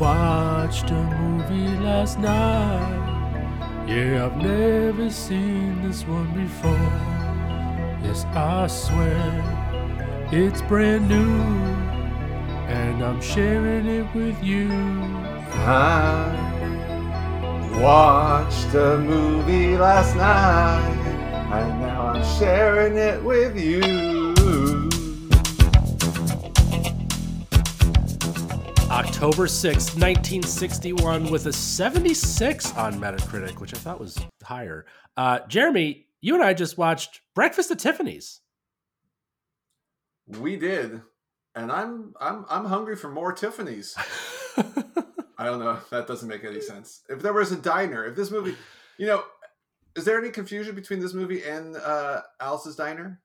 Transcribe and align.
Watched 0.00 0.90
a 0.90 1.02
movie 1.18 1.76
last 1.82 2.20
night. 2.20 3.84
Yeah, 3.88 4.26
I've 4.26 4.36
never 4.36 5.10
seen 5.10 5.82
this 5.82 6.06
one 6.06 6.32
before. 6.34 6.92
Yes, 8.04 8.24
I 8.26 8.68
swear 8.68 10.28
it's 10.30 10.62
brand 10.62 11.08
new, 11.08 11.40
and 12.68 13.02
I'm 13.02 13.20
sharing 13.20 13.86
it 13.86 14.06
with 14.14 14.40
you. 14.40 14.70
I 15.66 16.30
watched 17.82 18.72
a 18.74 18.98
movie 18.98 19.76
last 19.76 20.14
night, 20.14 21.06
and 21.52 21.80
now 21.80 22.06
I'm 22.14 22.38
sharing 22.38 22.96
it 22.96 23.20
with 23.24 23.58
you. 23.58 24.17
October 28.98 29.46
6th, 29.46 29.94
1961, 29.94 31.30
with 31.30 31.46
a 31.46 31.52
76 31.52 32.72
on 32.76 32.94
Metacritic, 32.94 33.60
which 33.60 33.72
I 33.72 33.78
thought 33.78 34.00
was 34.00 34.18
higher. 34.42 34.86
Uh, 35.16 35.38
Jeremy, 35.46 36.08
you 36.20 36.34
and 36.34 36.42
I 36.42 36.52
just 36.52 36.76
watched 36.76 37.20
Breakfast 37.32 37.70
at 37.70 37.78
Tiffany's. 37.78 38.40
We 40.26 40.56
did, 40.56 41.00
and 41.54 41.70
I'm 41.70 42.12
I'm 42.20 42.44
I'm 42.50 42.64
hungry 42.64 42.96
for 42.96 43.08
more 43.08 43.32
Tiffany's. 43.32 43.94
I 44.56 45.44
don't 45.44 45.60
know. 45.60 45.78
That 45.92 46.08
doesn't 46.08 46.28
make 46.28 46.42
any 46.42 46.60
sense. 46.60 47.02
If 47.08 47.22
there 47.22 47.32
was 47.32 47.52
a 47.52 47.56
diner, 47.56 48.04
if 48.04 48.16
this 48.16 48.32
movie, 48.32 48.56
you 48.98 49.06
know, 49.06 49.22
is 49.94 50.06
there 50.06 50.18
any 50.18 50.30
confusion 50.30 50.74
between 50.74 50.98
this 50.98 51.14
movie 51.14 51.44
and 51.44 51.76
uh, 51.76 52.22
Alice's 52.40 52.74
Diner? 52.74 53.20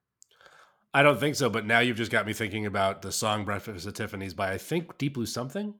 I 0.96 1.02
don't 1.02 1.18
think 1.18 1.34
so, 1.34 1.50
but 1.50 1.66
now 1.66 1.80
you've 1.80 1.96
just 1.96 2.12
got 2.12 2.24
me 2.24 2.32
thinking 2.32 2.66
about 2.66 3.02
the 3.02 3.10
song 3.10 3.44
Breakfast 3.44 3.84
at 3.84 3.96
Tiffany's 3.96 4.32
by 4.32 4.52
I 4.52 4.58
think 4.58 4.96
Deep 4.96 5.14
Blue 5.14 5.26
Something. 5.26 5.74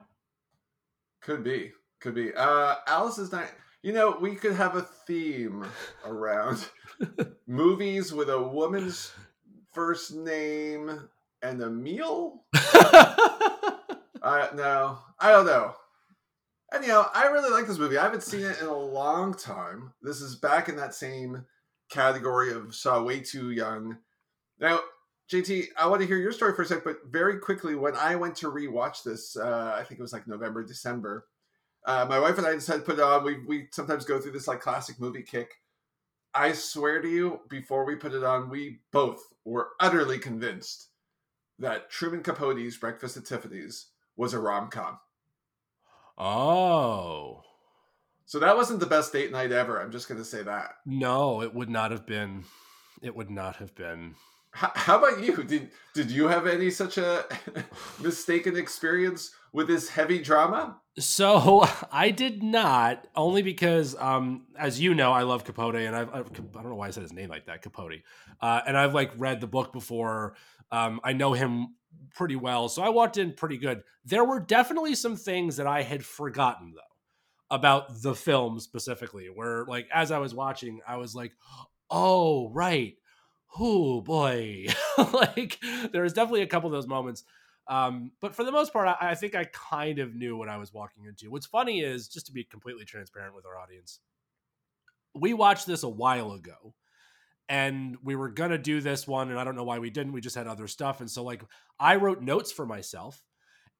Could 1.22 1.44
be. 1.44 1.70
Could 2.00 2.16
be. 2.16 2.34
Uh 2.34 2.74
Alice's 2.88 3.30
Diner. 3.30 3.48
You 3.82 3.92
know, 3.92 4.16
we 4.20 4.34
could 4.34 4.54
have 4.54 4.74
a 4.74 4.82
theme 4.82 5.64
around 6.04 6.68
movies 7.46 8.12
with 8.12 8.28
a 8.28 8.42
woman's 8.42 9.12
first 9.72 10.14
name 10.14 11.08
and 11.42 11.62
a 11.62 11.70
meal. 11.70 12.44
uh, 12.74 14.48
no, 14.54 14.98
I 15.20 15.30
don't 15.30 15.46
know. 15.46 15.74
And 16.72 16.82
you 16.82 16.88
know, 16.88 17.06
I 17.14 17.26
really 17.26 17.50
like 17.50 17.68
this 17.68 17.78
movie. 17.78 17.98
I 17.98 18.04
haven't 18.04 18.22
seen 18.22 18.40
it 18.40 18.60
in 18.60 18.66
a 18.66 18.76
long 18.76 19.34
time. 19.34 19.92
This 20.02 20.20
is 20.20 20.34
back 20.34 20.68
in 20.68 20.76
that 20.76 20.94
same 20.94 21.44
category 21.90 22.52
of 22.52 22.74
saw 22.74 23.02
way 23.02 23.20
too 23.20 23.50
young. 23.50 23.98
Now, 24.58 24.80
JT, 25.30 25.68
I 25.78 25.86
want 25.86 26.02
to 26.02 26.06
hear 26.06 26.18
your 26.18 26.32
story 26.32 26.54
for 26.54 26.62
a 26.62 26.66
sec, 26.66 26.84
but 26.84 26.98
very 27.06 27.38
quickly, 27.38 27.74
when 27.74 27.96
I 27.96 28.14
went 28.16 28.36
to 28.36 28.50
rewatch 28.50 29.02
this, 29.02 29.36
uh, 29.36 29.74
I 29.74 29.82
think 29.82 29.98
it 29.98 30.02
was 30.02 30.12
like 30.12 30.26
November, 30.26 30.62
December. 30.62 31.26
Uh, 31.86 32.06
my 32.08 32.18
wife 32.18 32.38
and 32.38 32.46
I 32.46 32.52
decided 32.52 32.80
to 32.80 32.84
put 32.84 32.98
it 32.98 33.02
on. 33.02 33.24
We 33.24 33.38
we 33.46 33.68
sometimes 33.72 34.04
go 34.04 34.20
through 34.20 34.32
this 34.32 34.48
like 34.48 34.60
classic 34.60 35.00
movie 35.00 35.22
kick. 35.22 35.50
I 36.34 36.52
swear 36.52 37.00
to 37.00 37.08
you, 37.08 37.40
before 37.48 37.84
we 37.84 37.94
put 37.94 38.12
it 38.12 38.24
on, 38.24 38.50
we 38.50 38.80
both 38.90 39.22
were 39.44 39.68
utterly 39.80 40.18
convinced 40.18 40.88
that 41.58 41.90
Truman 41.90 42.22
Capote's 42.22 42.76
Breakfast 42.76 43.16
at 43.16 43.24
Tiffany's 43.24 43.86
was 44.16 44.34
a 44.34 44.40
rom 44.40 44.68
com. 44.68 44.98
Oh. 46.18 47.42
So 48.26 48.38
that 48.40 48.56
wasn't 48.56 48.80
the 48.80 48.86
best 48.86 49.12
date 49.12 49.30
night 49.30 49.52
ever. 49.52 49.80
I'm 49.80 49.92
just 49.92 50.08
going 50.08 50.20
to 50.20 50.24
say 50.24 50.42
that. 50.42 50.76
No, 50.86 51.42
it 51.42 51.54
would 51.54 51.68
not 51.68 51.90
have 51.90 52.06
been. 52.06 52.44
It 53.02 53.14
would 53.14 53.30
not 53.30 53.56
have 53.56 53.74
been. 53.74 54.14
How, 54.54 54.98
about 54.98 55.20
you? 55.20 55.42
Did 55.42 55.70
did 55.94 56.12
you 56.12 56.28
have 56.28 56.46
any 56.46 56.70
such 56.70 56.96
a 56.96 57.24
mistaken 58.00 58.56
experience 58.56 59.32
with 59.52 59.66
this 59.66 59.88
heavy 59.88 60.22
drama? 60.22 60.80
So 60.96 61.66
I 61.92 62.10
did 62.10 62.44
not, 62.44 63.08
only 63.16 63.42
because, 63.42 63.96
um, 63.98 64.46
as 64.56 64.80
you 64.80 64.94
know, 64.94 65.12
I 65.12 65.22
love 65.22 65.44
Capote, 65.44 65.74
and 65.74 65.96
I've, 65.96 66.08
I've 66.14 66.26
I 66.30 66.62
don't 66.62 66.70
know 66.70 66.76
why 66.76 66.86
I 66.86 66.90
said 66.90 67.02
his 67.02 67.12
name 67.12 67.30
like 67.30 67.46
that, 67.46 67.62
Capote, 67.62 68.02
uh, 68.40 68.60
and 68.64 68.76
I've 68.76 68.94
like 68.94 69.10
read 69.16 69.40
the 69.40 69.48
book 69.48 69.72
before. 69.72 70.36
Um, 70.70 71.00
I 71.02 71.14
know 71.14 71.32
him 71.32 71.74
pretty 72.14 72.36
well, 72.36 72.68
so 72.68 72.80
I 72.80 72.90
walked 72.90 73.16
in 73.16 73.32
pretty 73.32 73.58
good. 73.58 73.82
There 74.04 74.24
were 74.24 74.38
definitely 74.38 74.94
some 74.94 75.16
things 75.16 75.56
that 75.56 75.66
I 75.66 75.82
had 75.82 76.04
forgotten 76.04 76.74
though 76.74 76.80
about 77.54 78.02
the 78.02 78.14
film 78.14 78.60
specifically, 78.60 79.26
where 79.26 79.64
like 79.64 79.88
as 79.92 80.12
I 80.12 80.18
was 80.18 80.32
watching, 80.32 80.80
I 80.86 80.96
was 80.96 81.12
like, 81.16 81.32
oh 81.90 82.50
right, 82.50 82.94
oh 83.58 84.00
boy, 84.00 84.66
like 85.12 85.58
there 85.92 86.02
was 86.02 86.12
definitely 86.12 86.42
a 86.42 86.46
couple 86.46 86.68
of 86.68 86.72
those 86.72 86.86
moments. 86.86 87.24
Um, 87.66 88.12
but 88.20 88.34
for 88.34 88.44
the 88.44 88.52
most 88.52 88.72
part, 88.72 88.88
I, 88.88 89.10
I, 89.10 89.14
think 89.14 89.34
I 89.34 89.44
kind 89.44 89.98
of 89.98 90.14
knew 90.14 90.36
what 90.36 90.50
I 90.50 90.58
was 90.58 90.72
walking 90.72 91.04
into. 91.06 91.30
What's 91.30 91.46
funny 91.46 91.80
is, 91.80 92.08
just 92.08 92.26
to 92.26 92.32
be 92.32 92.44
completely 92.44 92.84
transparent 92.84 93.34
with 93.34 93.46
our 93.46 93.58
audience, 93.58 94.00
we 95.14 95.32
watched 95.32 95.66
this 95.66 95.82
a 95.82 95.88
while 95.88 96.32
ago 96.32 96.74
and 97.48 97.96
we 98.02 98.16
were 98.16 98.30
to 98.30 98.58
do 98.58 98.80
this 98.80 99.06
one. 99.06 99.30
And 99.30 99.38
I 99.38 99.44
don't 99.44 99.56
know 99.56 99.64
why 99.64 99.78
we 99.78 99.90
didn't. 99.90 100.12
We 100.12 100.20
just 100.20 100.36
had 100.36 100.46
other 100.46 100.68
stuff. 100.68 101.00
And 101.00 101.10
so, 101.10 101.22
like, 101.22 101.42
I 101.78 101.96
wrote 101.96 102.22
notes 102.22 102.52
for 102.52 102.66
myself 102.66 103.22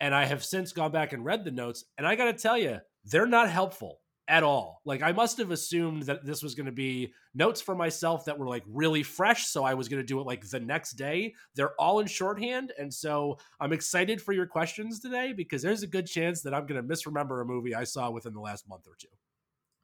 and 0.01 0.15
I 0.15 0.25
have 0.25 0.45
since 0.45 0.73
gone 0.73 0.93
back 0.93 1.13
and 1.13 1.25
read 1.25 1.45
the 1.45 1.51
notes. 1.51 1.85
And 1.99 2.07
I 2.07 2.15
got 2.15 2.27
to 2.27 2.33
tell 2.33 2.57
you, 2.57 2.79
they're 3.05 3.27
not 3.27 3.51
helpful 3.51 4.01
at 4.29 4.43
all. 4.43 4.81
Like 4.85 5.03
I 5.03 5.13
must 5.13 5.39
have 5.39 5.51
assumed 5.51 6.05
that 6.05 6.25
this 6.25 6.43
was 6.43 6.55
going 6.55 6.67
to 6.67 6.73
be 6.73 7.13
notes 7.35 7.61
for 7.61 7.75
myself 7.75 8.25
that 8.25 8.39
were 8.39 8.49
like 8.49 8.65
really 8.67 9.03
fresh, 9.03 9.47
so 9.47 9.65
I 9.65 9.75
was 9.75 9.89
going 9.89 10.01
to 10.01 10.07
do 10.07 10.21
it 10.21 10.27
like 10.27 10.49
the 10.49 10.61
next 10.61 10.93
day. 10.93 11.35
They're 11.55 11.79
all 11.81 12.01
in 12.01 12.07
shorthand, 12.07 12.73
and 12.79 12.93
so 12.93 13.39
I'm 13.61 13.73
excited 13.73 14.21
for 14.21 14.33
your 14.33 14.47
questions 14.47 15.01
today 15.01 15.33
because 15.33 15.63
there's 15.63 15.83
a 15.83 15.89
good 15.89 16.07
chance 16.07 16.43
that 16.43 16.55
I'm 16.55 16.67
going 16.67 16.81
to 16.81 16.87
misremember 16.87 17.41
a 17.43 17.45
movie 17.45 17.75
I 17.75 17.85
saw 17.85 18.11
within 18.11 18.33
the 18.33 18.41
last 18.41 18.69
month 18.69 18.87
or 18.87 18.97
two. 18.99 19.09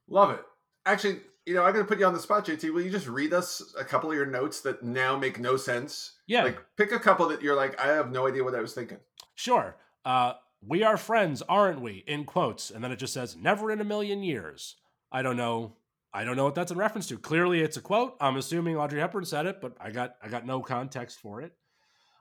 Love 0.09 0.31
it. 0.31 0.41
Actually, 0.87 1.21
you 1.47 1.55
know, 1.55 1.65
I'm 1.65 1.73
going 1.73 1.85
to 1.85 1.89
put 1.89 1.99
you 1.99 2.07
on 2.07 2.15
the 2.15 2.21
spot, 2.21 2.47
JT. 2.47 2.73
Will 2.73 2.83
you 2.83 2.91
just 2.91 3.09
read 3.09 3.33
us 3.33 3.75
a 3.79 3.85
couple 3.85 4.11
of 4.11 4.17
your 4.17 4.27
notes 4.27 4.61
that 4.63 4.83
now 4.83 5.17
make 5.17 5.39
no 5.39 5.57
sense? 5.57 6.13
Yeah. 6.27 6.45
Like 6.45 6.59
pick 6.77 6.93
a 6.93 6.99
couple 6.99 7.29
that 7.29 7.43
you're 7.43 7.57
like, 7.57 7.79
I 7.81 7.89
have 7.89 8.11
no 8.11 8.27
idea 8.27 8.45
what 8.45 8.55
I 8.55 8.61
was 8.61 8.75
thinking. 8.75 8.99
Sure. 9.35 9.77
Uh, 10.05 10.35
we 10.67 10.83
are 10.83 10.97
friends, 10.97 11.43
aren't 11.49 11.81
we? 11.81 12.05
In 12.07 12.25
quotes. 12.25 12.71
And 12.71 12.85
then 12.85 12.93
it 12.93 12.99
just 12.99 13.15
says, 13.15 13.37
never 13.37 13.71
in 13.71 13.81
a 13.81 13.85
million 13.85 14.23
years. 14.23 14.77
I 15.11 15.23
don't 15.23 15.37
know. 15.37 15.77
I 16.13 16.25
don't 16.25 16.37
know 16.37 16.45
what 16.45 16.55
that's 16.55 16.73
in 16.73 16.79
reference 16.79 17.07
to. 17.09 17.19
Clearly 17.19 17.61
it's 17.61 17.77
a 17.77 17.81
quote. 17.81 18.17
I'm 18.21 18.37
assuming 18.37 18.77
Audrey 18.77 19.01
Hepburn 19.01 19.25
said 19.25 19.47
it, 19.47 19.61
but 19.61 19.77
I 19.81 19.91
got 19.91 20.15
I 20.23 20.29
got 20.29 20.45
no 20.45 20.61
context 20.61 21.21
for 21.21 21.41
it. 21.41 21.53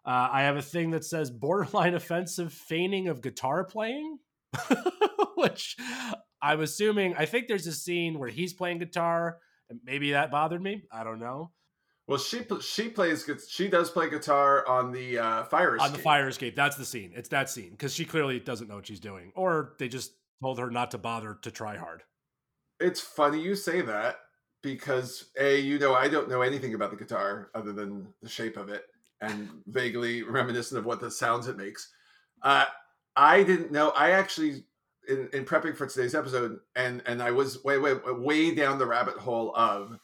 Uh, 0.05 0.29
I 0.31 0.43
have 0.43 0.57
a 0.57 0.61
thing 0.61 0.91
that 0.91 1.03
says 1.03 1.31
borderline 1.31 1.95
offensive 1.95 2.53
feigning 2.53 3.07
of 3.07 3.21
guitar 3.21 3.63
playing, 3.63 4.19
which 5.35 5.75
I'm 6.41 6.61
assuming. 6.61 7.15
I 7.17 7.25
think 7.25 7.47
there's 7.47 7.67
a 7.67 7.73
scene 7.73 8.19
where 8.19 8.29
he's 8.29 8.53
playing 8.53 8.77
guitar, 8.77 9.39
and 9.69 9.79
maybe 9.83 10.11
that 10.11 10.31
bothered 10.31 10.61
me. 10.61 10.83
I 10.91 11.03
don't 11.03 11.19
know. 11.19 11.51
Well, 12.09 12.17
she 12.17 12.41
she 12.61 12.89
plays 12.89 13.29
she 13.47 13.67
does 13.67 13.91
play 13.91 14.09
guitar 14.09 14.67
on 14.67 14.91
the 14.91 15.19
uh, 15.19 15.43
fire 15.43 15.75
escape. 15.75 15.85
on 15.85 15.95
the 15.95 16.01
fire 16.01 16.27
escape. 16.27 16.55
That's 16.55 16.75
the 16.75 16.83
scene. 16.83 17.11
It's 17.15 17.29
that 17.29 17.51
scene 17.51 17.69
because 17.69 17.93
she 17.93 18.03
clearly 18.03 18.39
doesn't 18.39 18.67
know 18.67 18.77
what 18.77 18.87
she's 18.87 18.99
doing, 18.99 19.31
or 19.35 19.73
they 19.77 19.87
just 19.87 20.13
told 20.41 20.57
her 20.57 20.71
not 20.71 20.89
to 20.91 20.97
bother 20.97 21.37
to 21.43 21.51
try 21.51 21.77
hard. 21.77 22.01
It's 22.79 22.99
funny 22.99 23.39
you 23.39 23.55
say 23.55 23.81
that 23.81 24.21
because 24.63 25.29
a 25.39 25.59
you 25.59 25.77
know 25.77 25.93
I 25.93 26.07
don't 26.07 26.27
know 26.27 26.41
anything 26.41 26.73
about 26.73 26.89
the 26.89 26.97
guitar 26.97 27.51
other 27.53 27.73
than 27.73 28.07
the 28.23 28.29
shape 28.29 28.57
of 28.57 28.69
it 28.69 28.85
and 29.21 29.47
vaguely 29.67 30.23
reminiscent 30.23 30.79
of 30.79 30.85
what 30.85 30.99
the 30.99 31.11
sounds 31.11 31.47
it 31.47 31.57
makes. 31.57 31.91
Uh, 32.41 32.65
I 33.15 33.43
didn't 33.43 33.71
know. 33.71 33.89
I 33.89 34.11
actually 34.11 34.63
in, 35.07 35.29
in 35.31 35.45
prepping 35.45 35.77
for 35.77 35.85
today's 35.85 36.15
episode 36.15 36.59
and 36.75 37.03
and 37.05 37.21
I 37.21 37.29
was 37.29 37.63
way 37.63 37.77
way 37.77 37.93
way 37.93 38.55
down 38.55 38.79
the 38.79 38.87
rabbit 38.87 39.17
hole 39.17 39.55
of 39.55 39.99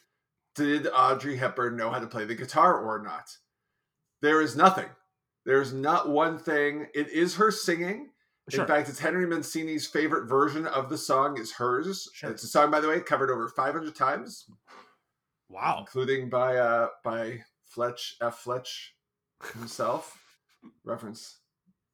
did 0.56 0.88
Audrey 0.88 1.38
Hepburn 1.38 1.76
know 1.76 1.90
how 1.90 2.00
to 2.00 2.08
play 2.08 2.26
the 2.26 2.36
guitar 2.36 2.80
or 2.80 3.02
not? 3.02 3.30
There 4.22 4.42
is 4.42 4.56
nothing. 4.56 4.90
There's 5.46 5.74
not 5.74 6.10
one 6.10 6.40
thing. 6.40 6.88
It 6.96 7.10
is 7.10 7.36
her 7.36 7.52
singing. 7.52 8.10
Sure. 8.50 8.62
In 8.62 8.68
fact, 8.68 8.90
it's 8.90 9.00
Henry 9.00 9.26
Mancini's 9.26 9.88
favorite 9.88 10.28
version 10.28 10.68
of 10.68 10.90
the 10.90 10.98
song 10.98 11.40
is 11.40 11.52
hers. 11.52 12.10
Sure. 12.14 12.30
It's 12.30 12.44
a 12.44 12.48
song, 12.48 12.72
by 12.72 12.80
the 12.80 12.88
way, 12.88 13.00
covered 13.00 13.32
over 13.32 13.48
500 13.48 13.96
times. 13.96 14.46
Wow, 15.50 15.78
including 15.80 16.30
by 16.30 16.58
uh 16.58 16.88
by 17.04 17.44
Fletch 17.66 18.16
F. 18.22 18.40
Fletch 18.40 18.96
himself. 19.54 20.18
Reference 20.84 21.38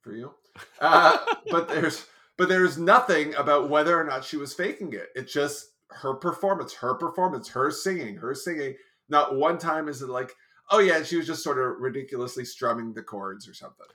for 0.00 0.14
you. 0.14 0.32
Uh, 0.80 1.18
but 1.50 1.68
there's 1.68 2.06
but 2.38 2.48
there's 2.48 2.78
nothing 2.78 3.34
about 3.34 3.68
whether 3.68 3.98
or 3.98 4.04
not 4.04 4.24
she 4.24 4.36
was 4.36 4.54
faking 4.54 4.92
it. 4.94 5.08
It 5.14 5.28
just 5.28 5.68
her 5.94 6.14
performance, 6.14 6.72
her 6.74 6.94
performance, 6.94 7.48
her 7.48 7.70
singing, 7.70 8.16
her 8.16 8.34
singing. 8.34 8.74
Not 9.08 9.36
one 9.36 9.58
time 9.58 9.88
is 9.88 10.02
it 10.02 10.08
like, 10.08 10.32
oh 10.70 10.78
yeah, 10.78 11.02
she 11.02 11.16
was 11.16 11.26
just 11.26 11.42
sort 11.42 11.58
of 11.58 11.80
ridiculously 11.80 12.44
strumming 12.44 12.92
the 12.92 13.02
chords 13.02 13.48
or 13.48 13.54
something. 13.54 13.86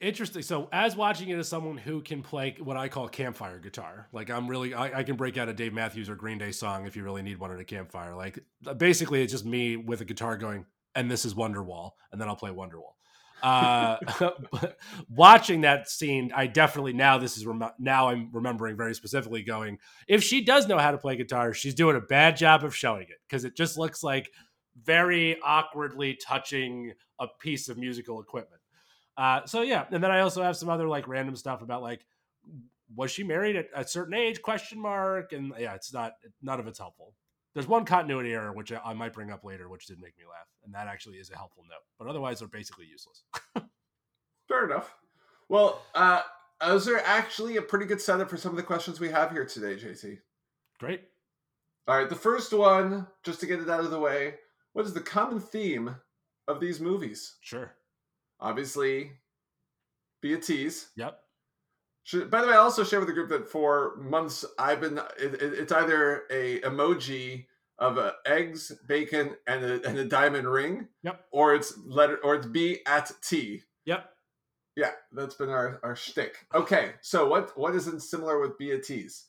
Interesting. 0.00 0.42
So, 0.42 0.68
as 0.72 0.94
watching 0.94 1.30
it 1.30 1.38
as 1.38 1.48
someone 1.48 1.78
who 1.78 2.02
can 2.02 2.22
play 2.22 2.56
what 2.60 2.76
I 2.76 2.88
call 2.88 3.08
campfire 3.08 3.58
guitar, 3.58 4.08
like 4.12 4.30
I'm 4.30 4.46
really, 4.46 4.74
I, 4.74 4.98
I, 4.98 5.02
can 5.04 5.16
break 5.16 5.38
out 5.38 5.48
a 5.48 5.54
Dave 5.54 5.72
Matthews 5.72 6.10
or 6.10 6.16
Green 6.16 6.36
Day 6.36 6.52
song 6.52 6.86
if 6.86 6.96
you 6.96 7.02
really 7.02 7.22
need 7.22 7.38
one 7.38 7.50
at 7.50 7.58
a 7.58 7.64
campfire. 7.64 8.14
Like 8.14 8.38
basically, 8.76 9.22
it's 9.22 9.32
just 9.32 9.46
me 9.46 9.76
with 9.76 10.02
a 10.02 10.04
guitar 10.04 10.36
going, 10.36 10.66
and 10.94 11.10
this 11.10 11.24
is 11.24 11.32
Wonderwall, 11.32 11.92
and 12.12 12.20
then 12.20 12.28
I'll 12.28 12.36
play 12.36 12.50
Wonderwall. 12.50 12.95
Uh, 13.42 13.96
watching 15.10 15.62
that 15.62 15.88
scene, 15.88 16.32
I 16.34 16.46
definitely 16.46 16.92
now 16.92 17.18
this 17.18 17.36
is 17.36 17.46
rem- 17.46 17.70
now 17.78 18.08
I'm 18.08 18.30
remembering 18.32 18.76
very 18.76 18.94
specifically. 18.94 19.42
Going, 19.42 19.78
if 20.08 20.22
she 20.22 20.44
does 20.44 20.66
know 20.68 20.78
how 20.78 20.90
to 20.90 20.98
play 20.98 21.16
guitar, 21.16 21.52
she's 21.52 21.74
doing 21.74 21.96
a 21.96 22.00
bad 22.00 22.36
job 22.36 22.64
of 22.64 22.74
showing 22.74 23.02
it 23.02 23.20
because 23.28 23.44
it 23.44 23.56
just 23.56 23.78
looks 23.78 24.02
like 24.02 24.30
very 24.82 25.38
awkwardly 25.42 26.14
touching 26.14 26.92
a 27.20 27.26
piece 27.40 27.68
of 27.68 27.78
musical 27.78 28.20
equipment. 28.20 28.60
Uh, 29.16 29.44
so 29.46 29.62
yeah, 29.62 29.84
and 29.90 30.02
then 30.02 30.10
I 30.10 30.20
also 30.20 30.42
have 30.42 30.56
some 30.56 30.68
other 30.68 30.88
like 30.88 31.08
random 31.08 31.36
stuff 31.36 31.62
about 31.62 31.82
like 31.82 32.04
was 32.94 33.10
she 33.10 33.24
married 33.24 33.56
at 33.56 33.66
a 33.74 33.86
certain 33.86 34.14
age? 34.14 34.42
Question 34.42 34.80
mark. 34.80 35.32
And 35.32 35.52
yeah, 35.58 35.74
it's 35.74 35.92
not 35.92 36.12
none 36.42 36.60
of 36.60 36.66
it's 36.66 36.78
helpful. 36.78 37.14
There's 37.56 37.66
one 37.66 37.86
continuity 37.86 38.34
error 38.34 38.52
which 38.52 38.70
I 38.70 38.92
might 38.92 39.14
bring 39.14 39.30
up 39.30 39.42
later, 39.42 39.70
which 39.70 39.86
did 39.86 39.98
make 39.98 40.18
me 40.18 40.24
laugh, 40.28 40.46
and 40.62 40.74
that 40.74 40.88
actually 40.88 41.16
is 41.16 41.30
a 41.30 41.36
helpful 41.38 41.64
note. 41.66 41.86
But 41.98 42.06
otherwise, 42.06 42.40
they're 42.40 42.48
basically 42.48 42.84
useless. 42.84 43.22
Fair 44.46 44.66
enough. 44.66 44.94
Well, 45.48 45.80
uh, 45.94 46.20
those 46.60 46.86
are 46.86 46.98
actually 46.98 47.56
a 47.56 47.62
pretty 47.62 47.86
good 47.86 48.02
setup 48.02 48.28
for 48.28 48.36
some 48.36 48.50
of 48.50 48.58
the 48.58 48.62
questions 48.62 49.00
we 49.00 49.08
have 49.08 49.30
here 49.30 49.46
today, 49.46 49.74
JC. 49.74 50.18
Great. 50.78 51.04
All 51.88 51.96
right, 51.96 52.10
the 52.10 52.14
first 52.14 52.52
one, 52.52 53.06
just 53.24 53.40
to 53.40 53.46
get 53.46 53.60
it 53.60 53.70
out 53.70 53.80
of 53.80 53.90
the 53.90 54.00
way, 54.00 54.34
what 54.74 54.84
is 54.84 54.92
the 54.92 55.00
common 55.00 55.40
theme 55.40 55.96
of 56.48 56.60
these 56.60 56.78
movies? 56.78 57.36
Sure. 57.40 57.72
Obviously, 58.38 59.12
be 60.20 60.34
a 60.34 60.38
tease. 60.38 60.90
Yep. 60.96 61.18
Should, 62.06 62.30
by 62.30 62.40
the 62.40 62.46
way, 62.46 62.52
I 62.52 62.58
also 62.58 62.84
share 62.84 63.00
with 63.00 63.08
the 63.08 63.14
group 63.14 63.30
that 63.30 63.48
for 63.48 63.96
months 63.96 64.44
I've 64.60 64.80
been. 64.80 64.98
It, 65.18 65.34
it, 65.34 65.54
it's 65.54 65.72
either 65.72 66.22
a 66.30 66.60
emoji 66.60 67.46
of 67.80 67.98
uh, 67.98 68.12
eggs, 68.24 68.70
bacon, 68.86 69.34
and 69.48 69.64
a, 69.64 69.84
and 69.84 69.98
a 69.98 70.04
diamond 70.04 70.46
ring. 70.46 70.86
Yep. 71.02 71.24
Or 71.32 71.56
it's 71.56 71.76
letter, 71.84 72.18
or 72.22 72.36
it's 72.36 72.46
B 72.46 72.78
at 72.86 73.10
T. 73.22 73.62
Yep. 73.86 74.08
Yeah, 74.76 74.92
that's 75.10 75.34
been 75.34 75.48
our 75.48 75.80
our 75.82 75.96
shtick. 75.96 76.46
Okay, 76.54 76.92
so 77.00 77.26
what 77.26 77.58
what 77.58 77.74
isn't 77.74 78.00
similar 78.02 78.38
with 78.38 78.56
B 78.56 78.70
at 78.70 78.84
T's? 78.84 79.24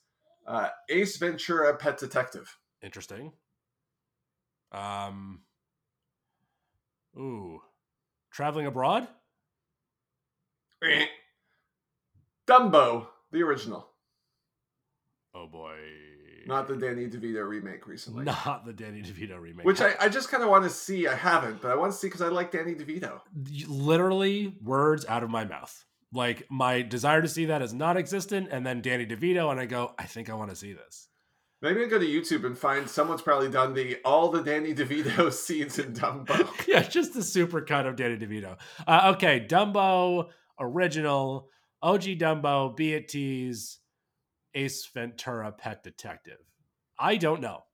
Uh, 0.46 0.68
Ace 0.88 1.16
Ventura, 1.16 1.76
Pet 1.76 1.98
Detective. 1.98 2.58
Interesting. 2.80 3.32
Um. 4.70 5.40
Ooh, 7.16 7.60
traveling 8.30 8.66
abroad. 8.66 9.08
Dumbo, 12.48 13.06
the 13.30 13.42
original. 13.42 13.86
Oh 15.34 15.46
boy. 15.46 15.76
Not 16.46 16.66
the 16.66 16.76
Danny 16.76 17.06
DeVito 17.06 17.46
remake 17.46 17.86
recently. 17.86 18.24
Not 18.24 18.64
the 18.64 18.72
Danny 18.72 19.02
DeVito 19.02 19.38
remake. 19.38 19.66
Which 19.66 19.82
I, 19.82 19.94
I 20.00 20.08
just 20.08 20.30
kind 20.30 20.42
of 20.42 20.48
want 20.48 20.64
to 20.64 20.70
see. 20.70 21.06
I 21.06 21.14
haven't, 21.14 21.60
but 21.60 21.70
I 21.70 21.74
want 21.74 21.92
to 21.92 21.98
see 21.98 22.06
because 22.06 22.22
I 22.22 22.28
like 22.28 22.50
Danny 22.50 22.74
DeVito. 22.74 23.20
Literally, 23.68 24.56
words 24.62 25.04
out 25.06 25.22
of 25.22 25.28
my 25.28 25.44
mouth. 25.44 25.84
Like, 26.10 26.46
my 26.50 26.80
desire 26.80 27.20
to 27.20 27.28
see 27.28 27.44
that 27.46 27.60
is 27.60 27.74
non 27.74 27.98
existent. 27.98 28.48
And 28.50 28.64
then 28.64 28.80
Danny 28.80 29.04
DeVito, 29.04 29.50
and 29.50 29.60
I 29.60 29.66
go, 29.66 29.92
I 29.98 30.04
think 30.04 30.30
I 30.30 30.34
want 30.34 30.48
to 30.48 30.56
see 30.56 30.72
this. 30.72 31.08
Maybe 31.60 31.82
I 31.82 31.86
go 31.86 31.98
to 31.98 32.06
YouTube 32.06 32.46
and 32.46 32.56
find 32.56 32.88
someone's 32.88 33.20
probably 33.20 33.50
done 33.50 33.74
the 33.74 33.96
all 34.04 34.30
the 34.30 34.42
Danny 34.42 34.74
DeVito 34.74 35.30
scenes 35.32 35.78
in 35.78 35.92
Dumbo. 35.92 36.48
yeah, 36.66 36.82
just 36.82 37.12
the 37.12 37.22
super 37.22 37.60
cut 37.60 37.84
of 37.84 37.96
Danny 37.96 38.16
DeVito. 38.16 38.56
Uh, 38.86 39.12
okay, 39.16 39.44
Dumbo 39.46 40.30
original. 40.58 41.50
OG 41.82 42.02
Dumbo, 42.02 42.76
Be 42.76 42.94
It 42.94 43.08
Tease, 43.08 43.78
Ace 44.54 44.86
Ventura, 44.86 45.52
Pet 45.52 45.82
Detective. 45.84 46.38
I 46.98 47.16
don't 47.16 47.40
know. 47.40 47.64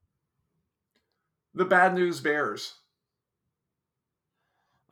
The 1.55 1.65
Bad 1.65 1.95
News 1.95 2.21
Bears. 2.21 2.75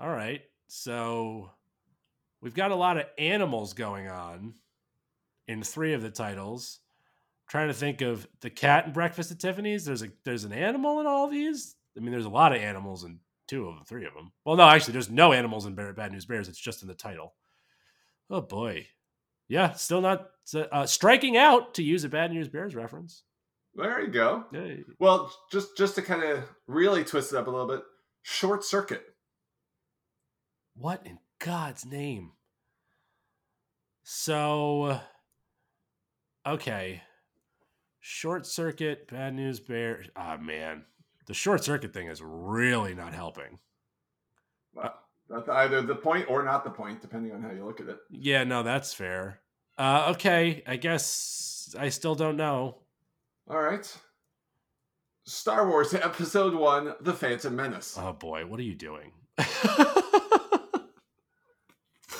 All 0.00 0.08
right. 0.08 0.40
So 0.68 1.50
we've 2.40 2.54
got 2.54 2.70
a 2.70 2.76
lot 2.76 2.96
of 2.96 3.04
animals 3.18 3.74
going 3.74 4.08
on 4.08 4.54
in 5.46 5.62
three 5.62 5.92
of 5.92 6.02
the 6.02 6.10
titles. 6.10 6.78
I'm 7.42 7.50
trying 7.50 7.68
to 7.68 7.74
think 7.74 8.00
of 8.00 8.26
the 8.40 8.50
cat 8.50 8.86
and 8.86 8.94
Breakfast 8.94 9.30
at 9.30 9.38
Tiffany's. 9.38 9.84
There's 9.84 10.02
a 10.02 10.08
there's 10.24 10.44
an 10.44 10.52
animal 10.52 11.00
in 11.00 11.06
all 11.06 11.28
these. 11.28 11.76
I 11.96 12.00
mean, 12.00 12.12
there's 12.12 12.24
a 12.24 12.30
lot 12.30 12.54
of 12.54 12.62
animals 12.62 13.04
in 13.04 13.18
two 13.48 13.68
of 13.68 13.74
them, 13.74 13.84
three 13.84 14.06
of 14.06 14.14
them. 14.14 14.32
Well, 14.46 14.56
no, 14.56 14.66
actually, 14.66 14.92
there's 14.92 15.10
no 15.10 15.34
animals 15.34 15.66
in 15.66 15.74
Bad 15.74 16.12
News 16.12 16.24
Bears. 16.24 16.48
It's 16.48 16.58
just 16.58 16.80
in 16.80 16.88
the 16.88 16.94
title. 16.94 17.34
Oh 18.30 18.40
boy 18.40 18.86
yeah, 19.52 19.72
still 19.72 20.00
not 20.00 20.30
uh, 20.54 20.86
striking 20.86 21.36
out 21.36 21.74
to 21.74 21.82
use 21.82 22.04
a 22.04 22.08
Bad 22.08 22.32
News 22.32 22.48
Bears 22.48 22.74
reference. 22.74 23.22
There 23.74 24.00
you 24.00 24.08
go. 24.08 24.46
Hey. 24.50 24.82
Well, 24.98 25.30
just 25.50 25.76
just 25.76 25.94
to 25.96 26.02
kind 26.02 26.22
of 26.22 26.44
really 26.66 27.04
twist 27.04 27.34
it 27.34 27.36
up 27.36 27.48
a 27.48 27.50
little 27.50 27.66
bit, 27.66 27.82
Short 28.22 28.64
Circuit. 28.64 29.04
What 30.74 31.02
in 31.04 31.18
God's 31.38 31.84
name? 31.84 32.32
So, 34.04 34.98
okay, 36.46 37.02
Short 38.00 38.46
Circuit, 38.46 39.06
Bad 39.06 39.34
News 39.34 39.60
Bears. 39.60 40.08
Ah, 40.16 40.38
oh, 40.38 40.42
man, 40.42 40.84
the 41.26 41.34
Short 41.34 41.62
Circuit 41.62 41.92
thing 41.92 42.08
is 42.08 42.22
really 42.24 42.94
not 42.94 43.12
helping. 43.12 43.58
Well, 44.72 44.94
that's 45.32 45.48
either 45.48 45.80
the 45.82 45.94
point 45.94 46.28
or 46.28 46.42
not 46.42 46.64
the 46.64 46.70
point, 46.70 47.00
depending 47.00 47.32
on 47.32 47.42
how 47.42 47.50
you 47.50 47.64
look 47.64 47.80
at 47.80 47.88
it. 47.88 47.98
Yeah, 48.10 48.44
no, 48.44 48.62
that's 48.62 48.92
fair. 48.92 49.40
Uh, 49.78 50.12
okay, 50.14 50.62
I 50.66 50.76
guess 50.76 51.74
I 51.78 51.88
still 51.88 52.14
don't 52.14 52.36
know. 52.36 52.78
All 53.48 53.60
right. 53.60 53.90
Star 55.24 55.68
Wars 55.68 55.94
Episode 55.94 56.54
1 56.54 56.94
The 57.00 57.14
Phantom 57.14 57.54
Menace. 57.54 57.96
Oh 57.98 58.12
boy, 58.12 58.44
what 58.44 58.60
are 58.60 58.64
you 58.64 58.74
doing? 58.74 59.12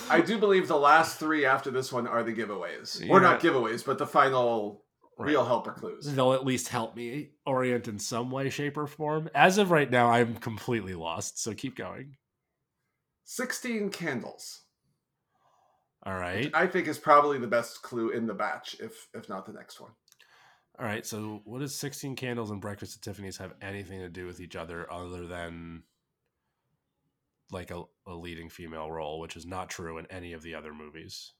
I 0.08 0.20
do 0.20 0.38
believe 0.38 0.69
the 0.69 0.76
last 0.76 1.19
three 1.19 1.44
after 1.44 1.70
this 1.70 1.93
one 1.93 2.06
are 2.06 2.23
the 2.23 2.32
giveaways. 2.32 3.05
Yeah. 3.05 3.12
Or 3.12 3.20
not 3.20 3.41
giveaways, 3.41 3.85
but 3.85 3.99
the 3.99 4.06
final 4.06 4.85
right. 5.19 5.29
real 5.29 5.44
helper 5.44 5.73
clues. 5.73 6.05
They'll 6.06 6.32
at 6.35 6.44
least 6.44 6.69
help 6.69 6.97
me 6.97 7.31
orient 7.47 7.88
in 7.88 7.99
some 7.99 8.31
way, 8.31 8.50
shape, 8.50 8.76
or 8.76 8.87
form. 8.87 9.29
As 9.35 9.58
of 9.58 9.70
right 9.70 9.91
now, 9.91 10.11
I'm 10.11 10.37
completely 10.37 10.94
lost, 10.94 11.43
so 11.43 11.55
keep 11.55 11.76
going. 11.76 12.17
16 13.34 13.88
candles. 13.88 14.61
All 16.05 16.14
right. 16.14 16.50
I 16.52 16.67
think 16.67 16.87
is 16.87 16.99
probably 16.99 17.38
the 17.38 17.46
best 17.46 17.81
clue 17.81 18.11
in 18.11 18.26
the 18.26 18.34
batch, 18.34 18.76
if 18.79 19.08
if 19.14 19.29
not 19.29 19.46
the 19.46 19.55
next 19.55 19.81
one. 19.81 19.93
All 20.79 20.84
right. 20.84 21.06
So, 21.06 21.40
what 21.44 21.61
does 21.61 21.75
Sixteen 21.75 22.14
Candles 22.14 22.50
and 22.50 22.61
Breakfast 22.61 22.96
at 22.96 23.02
Tiffany's 23.02 23.38
have 23.38 23.55
anything 23.62 24.00
to 24.00 24.11
do 24.11 24.26
with 24.26 24.40
each 24.40 24.55
other, 24.55 24.93
other 24.93 25.26
than 25.26 25.84
like 27.50 27.70
a, 27.70 27.84
a 28.06 28.14
leading 28.14 28.50
female 28.50 28.90
role, 28.90 29.19
which 29.20 29.37
is 29.37 29.46
not 29.46 29.70
true 29.70 29.96
in 29.96 30.06
any 30.06 30.34
of 30.34 30.43
the 30.43 30.55
other 30.55 30.74
movies? 30.74 31.32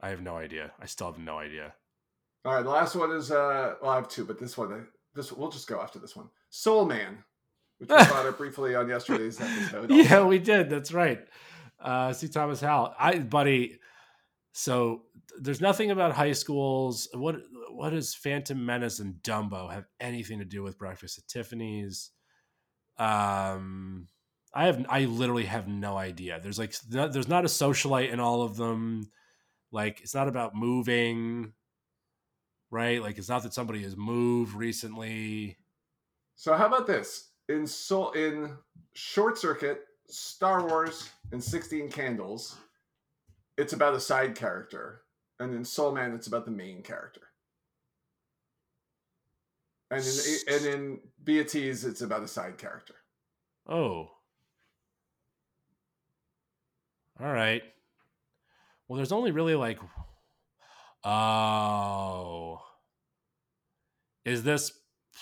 I 0.00 0.10
have 0.10 0.20
no 0.20 0.36
idea. 0.36 0.72
I 0.80 0.86
still 0.86 1.08
have 1.08 1.18
no 1.18 1.38
idea. 1.38 1.72
All 2.44 2.54
right. 2.54 2.62
The 2.62 2.70
last 2.70 2.94
one 2.94 3.10
is 3.10 3.32
uh. 3.32 3.74
Well, 3.82 3.90
I 3.90 3.96
have 3.96 4.08
two, 4.08 4.26
but 4.26 4.38
this 4.38 4.56
one, 4.56 4.86
this 5.14 5.32
we'll 5.32 5.50
just 5.50 5.68
go 5.68 5.80
after 5.80 5.98
this 5.98 6.14
one. 6.14 6.28
Soul 6.50 6.84
Man, 6.84 7.24
which 7.82 7.90
we 7.90 7.96
brought 8.06 8.26
up 8.26 8.38
briefly 8.38 8.74
on 8.74 8.88
yesterday's 8.88 9.40
episode. 9.40 9.90
Also. 9.90 9.94
Yeah, 9.94 10.24
we 10.24 10.38
did. 10.38 10.70
That's 10.70 10.92
right 10.92 11.20
uh, 11.82 12.12
C. 12.12 12.28
Thomas 12.28 12.60
Howell. 12.60 12.94
I, 12.98 13.18
buddy. 13.18 13.78
So 14.52 15.02
there's 15.40 15.60
nothing 15.60 15.90
about 15.90 16.12
high 16.12 16.32
schools. 16.32 17.08
What 17.12 17.36
what 17.70 17.90
does 17.90 18.14
Phantom 18.14 18.64
Menace 18.64 19.00
and 19.00 19.14
Dumbo 19.16 19.72
have 19.72 19.86
anything 20.00 20.38
to 20.38 20.44
do 20.44 20.62
with 20.62 20.78
Breakfast 20.78 21.18
at 21.18 21.26
Tiffany's? 21.26 22.10
Um, 22.98 24.08
I 24.54 24.66
have 24.66 24.84
I 24.88 25.06
literally 25.06 25.46
have 25.46 25.68
no 25.68 25.96
idea. 25.96 26.38
There's 26.40 26.58
like 26.58 26.74
there's 26.88 27.28
not 27.28 27.44
a 27.44 27.48
socialite 27.48 28.12
in 28.12 28.20
all 28.20 28.42
of 28.42 28.56
them. 28.56 29.10
Like 29.70 30.00
it's 30.02 30.14
not 30.14 30.28
about 30.28 30.54
moving, 30.54 31.54
right? 32.70 33.00
Like 33.00 33.16
it's 33.16 33.30
not 33.30 33.42
that 33.44 33.54
somebody 33.54 33.82
has 33.82 33.96
moved 33.96 34.54
recently. 34.54 35.56
So 36.36 36.54
how 36.54 36.66
about 36.66 36.86
this 36.86 37.31
in 37.48 37.66
Soul 37.66 38.12
in 38.12 38.56
Short 38.94 39.38
Circuit? 39.38 39.86
Star 40.12 40.66
Wars 40.66 41.08
and 41.32 41.42
16 41.42 41.90
Candles, 41.90 42.56
it's 43.56 43.72
about 43.72 43.94
a 43.94 44.00
side 44.00 44.34
character. 44.34 45.02
And 45.40 45.54
in 45.54 45.64
Soul 45.64 45.92
Man, 45.92 46.12
it's 46.12 46.26
about 46.26 46.44
the 46.44 46.50
main 46.50 46.82
character. 46.82 47.22
And 49.90 50.04
in, 50.04 50.54
and 50.54 51.00
in 51.26 51.44
Tease, 51.46 51.84
it's 51.84 52.02
about 52.02 52.22
a 52.22 52.28
side 52.28 52.58
character. 52.58 52.94
Oh. 53.66 54.10
All 57.20 57.32
right. 57.32 57.62
Well, 58.86 58.96
there's 58.96 59.12
only 59.12 59.30
really 59.30 59.54
like. 59.54 59.78
Oh. 61.04 62.60
Is 64.24 64.42
this 64.42 64.72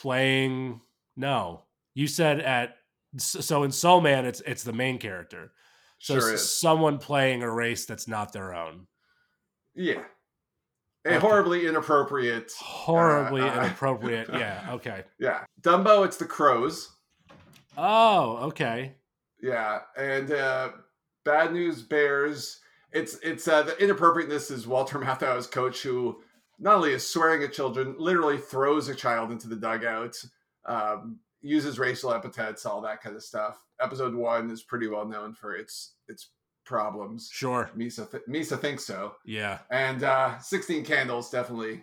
playing? 0.00 0.80
No. 1.16 1.62
You 1.94 2.06
said 2.06 2.40
at 2.40 2.76
so 3.18 3.62
in 3.62 3.72
Soul 3.72 4.00
Man, 4.00 4.24
it's 4.26 4.40
it's 4.46 4.62
the 4.62 4.72
main 4.72 4.98
character. 4.98 5.52
So 5.98 6.18
sure 6.18 6.36
someone 6.38 6.98
playing 6.98 7.42
a 7.42 7.50
race 7.50 7.84
that's 7.84 8.08
not 8.08 8.32
their 8.32 8.54
own. 8.54 8.86
Yeah. 9.74 10.02
A 11.06 11.10
okay. 11.10 11.18
horribly 11.18 11.66
inappropriate. 11.66 12.52
Horribly 12.58 13.42
uh, 13.42 13.64
inappropriate. 13.64 14.28
yeah. 14.32 14.66
Okay. 14.70 15.04
Yeah. 15.18 15.44
Dumbo, 15.62 16.04
it's 16.04 16.16
the 16.16 16.26
crows. 16.26 16.90
Oh, 17.76 18.36
okay. 18.48 18.94
Yeah, 19.42 19.80
and 19.96 20.30
uh, 20.32 20.70
bad 21.24 21.52
news 21.52 21.82
bears. 21.82 22.60
It's 22.92 23.18
it's 23.22 23.48
uh, 23.48 23.62
the 23.62 23.82
inappropriateness 23.82 24.50
is 24.50 24.66
Walter 24.66 24.98
Matthau's 24.98 25.46
coach 25.46 25.82
who 25.82 26.20
not 26.58 26.76
only 26.76 26.92
is 26.92 27.08
swearing 27.08 27.42
at 27.42 27.52
children, 27.52 27.94
literally 27.98 28.36
throws 28.36 28.88
a 28.88 28.94
child 28.94 29.30
into 29.30 29.48
the 29.48 29.56
dugout, 29.56 30.16
um, 30.66 31.18
uses 31.42 31.78
racial 31.78 32.12
epithets, 32.12 32.66
all 32.66 32.80
that 32.82 33.02
kind 33.02 33.16
of 33.16 33.22
stuff. 33.22 33.58
Episode 33.80 34.14
one 34.14 34.50
is 34.50 34.62
pretty 34.62 34.86
well 34.88 35.06
known 35.06 35.34
for 35.34 35.54
its 35.56 35.94
its 36.08 36.30
problems. 36.66 37.28
Sure. 37.32 37.70
Misa 37.76 38.10
th- 38.10 38.22
Misa 38.28 38.58
thinks 38.58 38.84
so, 38.84 39.14
Yeah. 39.24 39.58
and 39.70 40.02
uh, 40.04 40.38
Sixteen 40.38 40.84
Candles 40.84 41.30
definitely 41.30 41.82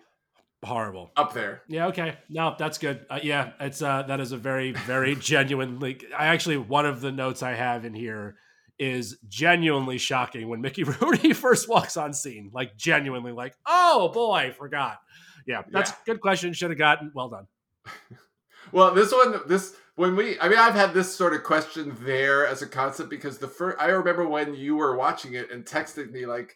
Horrible. 0.63 1.11
up 1.17 1.33
there. 1.33 1.61
Yeah. 1.67 1.87
Okay. 1.87 2.17
No, 2.29 2.55
that's 2.57 2.77
good. 2.77 3.05
Uh, 3.09 3.19
yeah, 3.21 3.51
it's 3.59 3.81
uh, 3.81 4.03
that 4.03 4.19
is 4.19 4.31
a 4.31 4.37
very, 4.37 4.71
very 4.71 5.15
genuine. 5.19 5.79
Like, 5.79 6.03
I 6.17 6.27
actually 6.27 6.57
one 6.57 6.85
of 6.85 7.01
the 7.01 7.11
notes 7.11 7.43
I 7.43 7.53
have 7.53 7.85
in 7.85 7.93
here 7.93 8.37
is 8.79 9.17
genuinely 9.27 9.97
shocking 9.97 10.47
when 10.49 10.61
Mickey 10.61 10.83
Rooney 11.01 11.33
first 11.33 11.67
walks 11.67 11.97
on 11.97 12.13
scene. 12.13 12.51
Like, 12.53 12.77
genuinely, 12.77 13.31
like, 13.31 13.55
oh 13.65 14.09
boy, 14.13 14.53
forgot. 14.57 14.99
Yeah, 15.47 15.63
that's 15.71 15.91
Yeah. 15.91 15.95
good 16.05 16.21
question. 16.21 16.53
Should 16.53 16.69
have 16.71 16.77
gotten. 16.79 17.11
Well 17.15 17.29
done. 17.29 17.47
Well, 18.71 18.93
this 18.93 19.11
one, 19.11 19.41
this 19.47 19.75
when 19.95 20.15
we, 20.15 20.39
I 20.39 20.47
mean, 20.49 20.59
I've 20.59 20.75
had 20.75 20.93
this 20.93 21.13
sort 21.13 21.33
of 21.33 21.43
question 21.43 21.95
there 22.01 22.45
as 22.45 22.61
a 22.61 22.67
concept 22.67 23.09
because 23.09 23.37
the 23.39 23.47
first, 23.47 23.77
I 23.79 23.87
remember 23.87 24.27
when 24.27 24.53
you 24.53 24.75
were 24.75 24.95
watching 24.95 25.33
it 25.33 25.51
and 25.51 25.65
texted 25.65 26.11
me 26.11 26.25
like, 26.25 26.55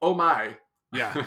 "Oh 0.00 0.14
my, 0.14 0.56
Yeah. 0.92 1.24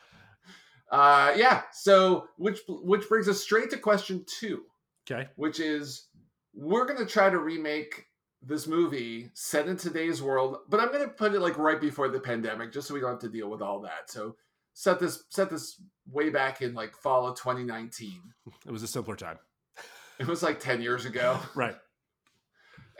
uh, 0.90 1.32
yeah." 1.36 1.62
So, 1.72 2.28
which 2.36 2.60
which 2.68 3.08
brings 3.08 3.28
us 3.28 3.40
straight 3.42 3.70
to 3.70 3.78
question 3.78 4.24
two, 4.26 4.62
Okay. 5.10 5.28
which 5.36 5.60
is, 5.60 6.08
we're 6.54 6.86
gonna 6.86 7.06
try 7.06 7.30
to 7.30 7.38
remake 7.38 8.06
this 8.46 8.66
movie 8.66 9.30
set 9.34 9.66
in 9.68 9.76
today's 9.76 10.22
world, 10.22 10.58
but 10.68 10.78
I'm 10.78 10.92
gonna 10.92 11.08
put 11.08 11.34
it 11.34 11.40
like 11.40 11.58
right 11.58 11.80
before 11.80 12.08
the 12.08 12.20
pandemic, 12.20 12.72
just 12.72 12.88
so 12.88 12.94
we 12.94 13.00
don't 13.00 13.10
have 13.10 13.20
to 13.20 13.28
deal 13.28 13.48
with 13.50 13.62
all 13.62 13.80
that. 13.80 14.10
So, 14.10 14.36
set 14.74 15.00
this 15.00 15.24
set 15.30 15.50
this 15.50 15.80
way 16.10 16.30
back 16.30 16.62
in 16.62 16.74
like 16.74 16.94
fall 16.94 17.26
of 17.26 17.36
2019. 17.36 18.20
It 18.66 18.70
was 18.70 18.82
a 18.82 18.86
simpler 18.88 19.16
time. 19.16 19.38
It 20.18 20.26
was 20.26 20.42
like 20.42 20.60
10 20.60 20.82
years 20.82 21.04
ago. 21.04 21.38
Right. 21.54 21.76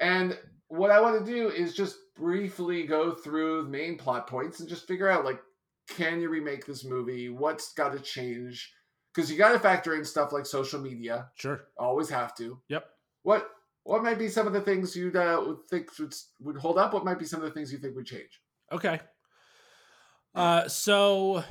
And 0.00 0.36
what 0.68 0.90
I 0.90 1.00
want 1.00 1.24
to 1.24 1.32
do 1.32 1.50
is 1.50 1.74
just 1.74 1.96
briefly 2.16 2.84
go 2.84 3.12
through 3.12 3.62
the 3.62 3.68
main 3.68 3.96
plot 3.96 4.26
points 4.26 4.60
and 4.60 4.68
just 4.68 4.88
figure 4.88 5.08
out 5.08 5.24
like, 5.24 5.40
can 5.88 6.20
you 6.20 6.28
remake 6.28 6.66
this 6.66 6.84
movie? 6.84 7.28
What's 7.28 7.72
got 7.74 7.92
to 7.92 8.00
change? 8.00 8.72
Because 9.14 9.30
you 9.30 9.38
got 9.38 9.52
to 9.52 9.58
factor 9.60 9.94
in 9.94 10.04
stuff 10.04 10.32
like 10.32 10.46
social 10.46 10.80
media. 10.80 11.28
Sure. 11.36 11.66
Always 11.78 12.08
have 12.10 12.34
to. 12.36 12.58
Yep. 12.68 12.86
What 13.22 13.48
What 13.84 14.02
might 14.02 14.18
be 14.18 14.28
some 14.28 14.46
of 14.46 14.52
the 14.52 14.60
things 14.60 14.96
you 14.96 15.12
uh, 15.14 15.40
would 15.46 15.68
think 15.70 15.96
would, 15.98 16.14
would 16.40 16.56
hold 16.56 16.78
up? 16.78 16.92
What 16.92 17.04
might 17.04 17.18
be 17.18 17.24
some 17.24 17.40
of 17.40 17.46
the 17.46 17.52
things 17.52 17.72
you 17.72 17.78
think 17.78 17.94
would 17.94 18.06
change? 18.06 18.40
Okay. 18.72 19.00
Uh, 20.34 20.66
so 20.66 21.44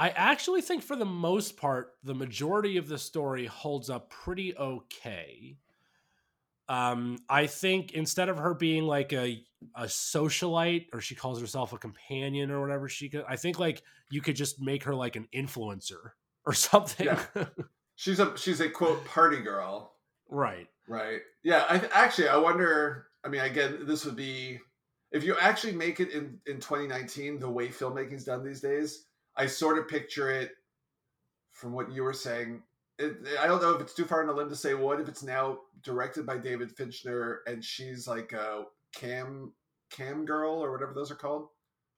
I 0.00 0.08
actually 0.16 0.62
think 0.62 0.82
for 0.82 0.96
the 0.96 1.04
most 1.04 1.58
part, 1.58 1.92
the 2.02 2.14
majority 2.14 2.78
of 2.78 2.88
the 2.88 2.96
story 2.96 3.44
holds 3.44 3.90
up 3.90 4.08
pretty 4.08 4.56
okay. 4.56 5.58
Um, 6.70 7.18
I 7.28 7.46
think 7.46 7.92
instead 7.92 8.30
of 8.30 8.38
her 8.38 8.54
being 8.54 8.84
like 8.84 9.12
a 9.12 9.44
a 9.76 9.84
socialite 9.84 10.86
or 10.94 11.02
she 11.02 11.14
calls 11.14 11.38
herself 11.38 11.74
a 11.74 11.78
companion 11.78 12.50
or 12.50 12.62
whatever 12.62 12.88
she 12.88 13.10
could, 13.10 13.26
I 13.28 13.36
think 13.36 13.58
like 13.58 13.82
you 14.08 14.22
could 14.22 14.36
just 14.36 14.58
make 14.58 14.84
her 14.84 14.94
like 14.94 15.16
an 15.16 15.28
influencer 15.34 16.12
or 16.46 16.54
something. 16.54 17.04
Yeah. 17.04 17.22
She's 17.96 18.20
a 18.20 18.34
she's 18.38 18.62
a 18.62 18.70
quote 18.70 19.04
party 19.04 19.42
girl, 19.42 19.96
right. 20.30 20.66
right? 20.88 21.20
Yeah. 21.42 21.66
I 21.68 21.76
actually 21.92 22.28
I 22.28 22.38
wonder. 22.38 23.08
I 23.22 23.28
mean, 23.28 23.42
again, 23.42 23.80
this 23.82 24.06
would 24.06 24.16
be 24.16 24.60
if 25.12 25.24
you 25.24 25.36
actually 25.38 25.74
make 25.74 26.00
it 26.00 26.08
in 26.12 26.38
in 26.46 26.54
2019 26.54 27.38
the 27.38 27.50
way 27.50 27.68
filmmaking's 27.68 28.24
done 28.24 28.42
these 28.42 28.62
days. 28.62 29.08
I 29.36 29.46
sort 29.46 29.78
of 29.78 29.88
picture 29.88 30.30
it 30.30 30.52
from 31.52 31.72
what 31.72 31.92
you 31.92 32.02
were 32.02 32.12
saying. 32.12 32.62
It, 32.98 33.16
I 33.40 33.46
don't 33.46 33.62
know 33.62 33.70
if 33.70 33.80
it's 33.80 33.94
too 33.94 34.04
far 34.04 34.22
on 34.22 34.28
a 34.28 34.32
limb 34.32 34.50
to 34.50 34.56
say 34.56 34.74
what 34.74 35.00
if 35.00 35.08
it's 35.08 35.22
now 35.22 35.58
directed 35.82 36.26
by 36.26 36.36
David 36.36 36.70
Fincher 36.70 37.40
and 37.46 37.64
she's 37.64 38.06
like 38.06 38.32
a 38.32 38.64
cam 38.94 39.52
cam 39.90 40.24
girl 40.24 40.52
or 40.52 40.70
whatever 40.70 40.92
those 40.92 41.10
are 41.10 41.16
called. 41.16 41.48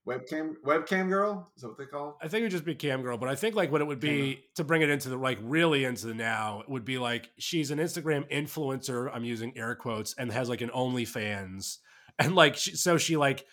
Webcam 0.07 0.55
webcam 0.67 1.09
girl 1.09 1.49
is 1.55 1.63
that 1.63 1.69
what 1.69 1.79
they 1.79 1.87
call? 1.87 2.19
I 2.21 2.27
think 2.27 2.41
it 2.41 2.47
would 2.47 2.51
just 2.51 2.65
be 2.65 2.75
Cam 2.75 3.03
Girl, 3.03 3.17
but 3.17 3.29
I 3.29 3.37
think 3.37 3.55
like 3.55 3.71
what 3.71 3.81
it 3.81 3.87
would 3.87 4.01
be 4.01 4.43
to 4.57 4.65
bring 4.65 4.83
it 4.83 4.91
into 4.91 5.09
the 5.09 5.17
like 5.17 5.39
really 5.41 5.85
into 5.85 6.09
the 6.09 6.15
now 6.15 6.61
it 6.61 6.69
would 6.69 6.85
be 6.85 6.99
like 6.99 7.31
she's 7.39 7.71
an 7.71 7.79
Instagram 7.79 8.29
influencer. 8.29 9.09
I'm 9.15 9.25
using 9.25 9.57
air 9.57 9.77
quotes 9.77 10.15
and 10.15 10.33
has 10.33 10.49
like 10.49 10.61
an 10.61 10.71
OnlyFans, 10.71 11.79
and 12.19 12.35
like 12.35 12.57
she, 12.57 12.75
so 12.75 12.99
she 12.99 13.17
like 13.17 13.47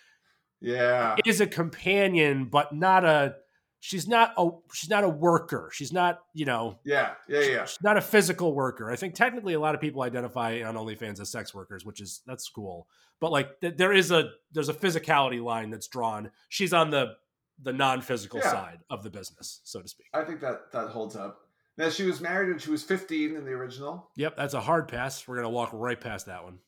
Yeah, 0.60 1.18
is 1.24 1.40
a 1.40 1.48
companion, 1.48 2.46
but 2.46 2.74
not 2.74 3.06
a. 3.06 3.36
She's 3.82 4.08
not 4.08 4.34
a. 4.38 4.50
She's 4.74 4.90
not 4.90 5.04
a 5.06 5.10
worker. 5.10 5.70
She's 5.74 5.94
not 5.94 6.20
you 6.34 6.46
know. 6.46 6.80
yeah, 6.84 7.14
yeah, 7.30 7.40
yeah. 7.40 7.66
She's 7.66 7.82
not 7.82 7.96
a 7.98 8.02
physical 8.02 8.54
worker. 8.54 8.92
I 8.92 8.96
think 8.98 9.16
technically 9.16 9.54
a 9.54 9.60
lot 9.60 9.74
of 9.74 9.80
people 9.82 10.02
identify 10.02 10.62
on 10.64 10.76
OnlyFans 10.76 11.20
as 11.22 11.30
sex 11.30 11.54
workers, 11.54 11.86
which 11.86 12.02
is 12.02 12.22
that's 12.28 12.50
cool. 12.50 12.88
But 13.22 13.32
like 13.32 13.60
th- 13.62 13.78
there 13.78 13.94
is 13.94 14.12
a 14.12 14.32
there's 14.52 14.68
a 14.70 14.74
physicality 14.74 15.42
line 15.42 15.70
that's 15.70 15.88
drawn. 15.88 16.32
She's 16.50 16.74
on 16.74 16.90
the 16.90 17.16
the 17.62 17.72
non-physical 17.74 18.40
Yeah. 18.44 18.52
side 18.52 18.80
of 18.90 19.04
the 19.04 19.10
business, 19.10 19.62
so 19.64 19.82
to 19.82 19.88
speak. 19.88 20.08
I 20.14 20.24
think 20.24 20.42
that 20.42 20.72
that 20.74 20.90
holds 20.90 21.16
up. 21.16 21.40
Now 21.78 21.90
she 21.90 22.04
was 22.04 22.20
married 22.20 22.50
when 22.50 22.60
she 22.60 22.72
was 22.72 22.84
15 22.84 23.36
in 23.38 23.46
the 23.46 23.52
original, 23.52 24.10
Yep, 24.18 24.36
that's 24.36 24.54
a 24.54 24.60
hard 24.62 24.90
pass. 24.90 25.26
We're 25.28 25.38
gonna 25.38 25.50
walk 25.50 25.70
right 25.74 26.00
past 26.00 26.26
that 26.26 26.44
one. 26.44 26.60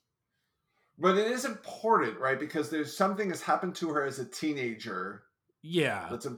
but 0.98 1.18
it 1.18 1.30
is 1.32 1.44
important, 1.46 2.20
right? 2.20 2.40
Because 2.40 2.70
there's 2.70 2.96
something 2.96 3.30
has 3.30 3.42
happened 3.42 3.76
to 3.76 3.90
her 3.90 4.06
as 4.06 4.20
a 4.20 4.26
teenager. 4.26 5.24
Yeah, 5.62 6.08
That's 6.10 6.26
a 6.26 6.38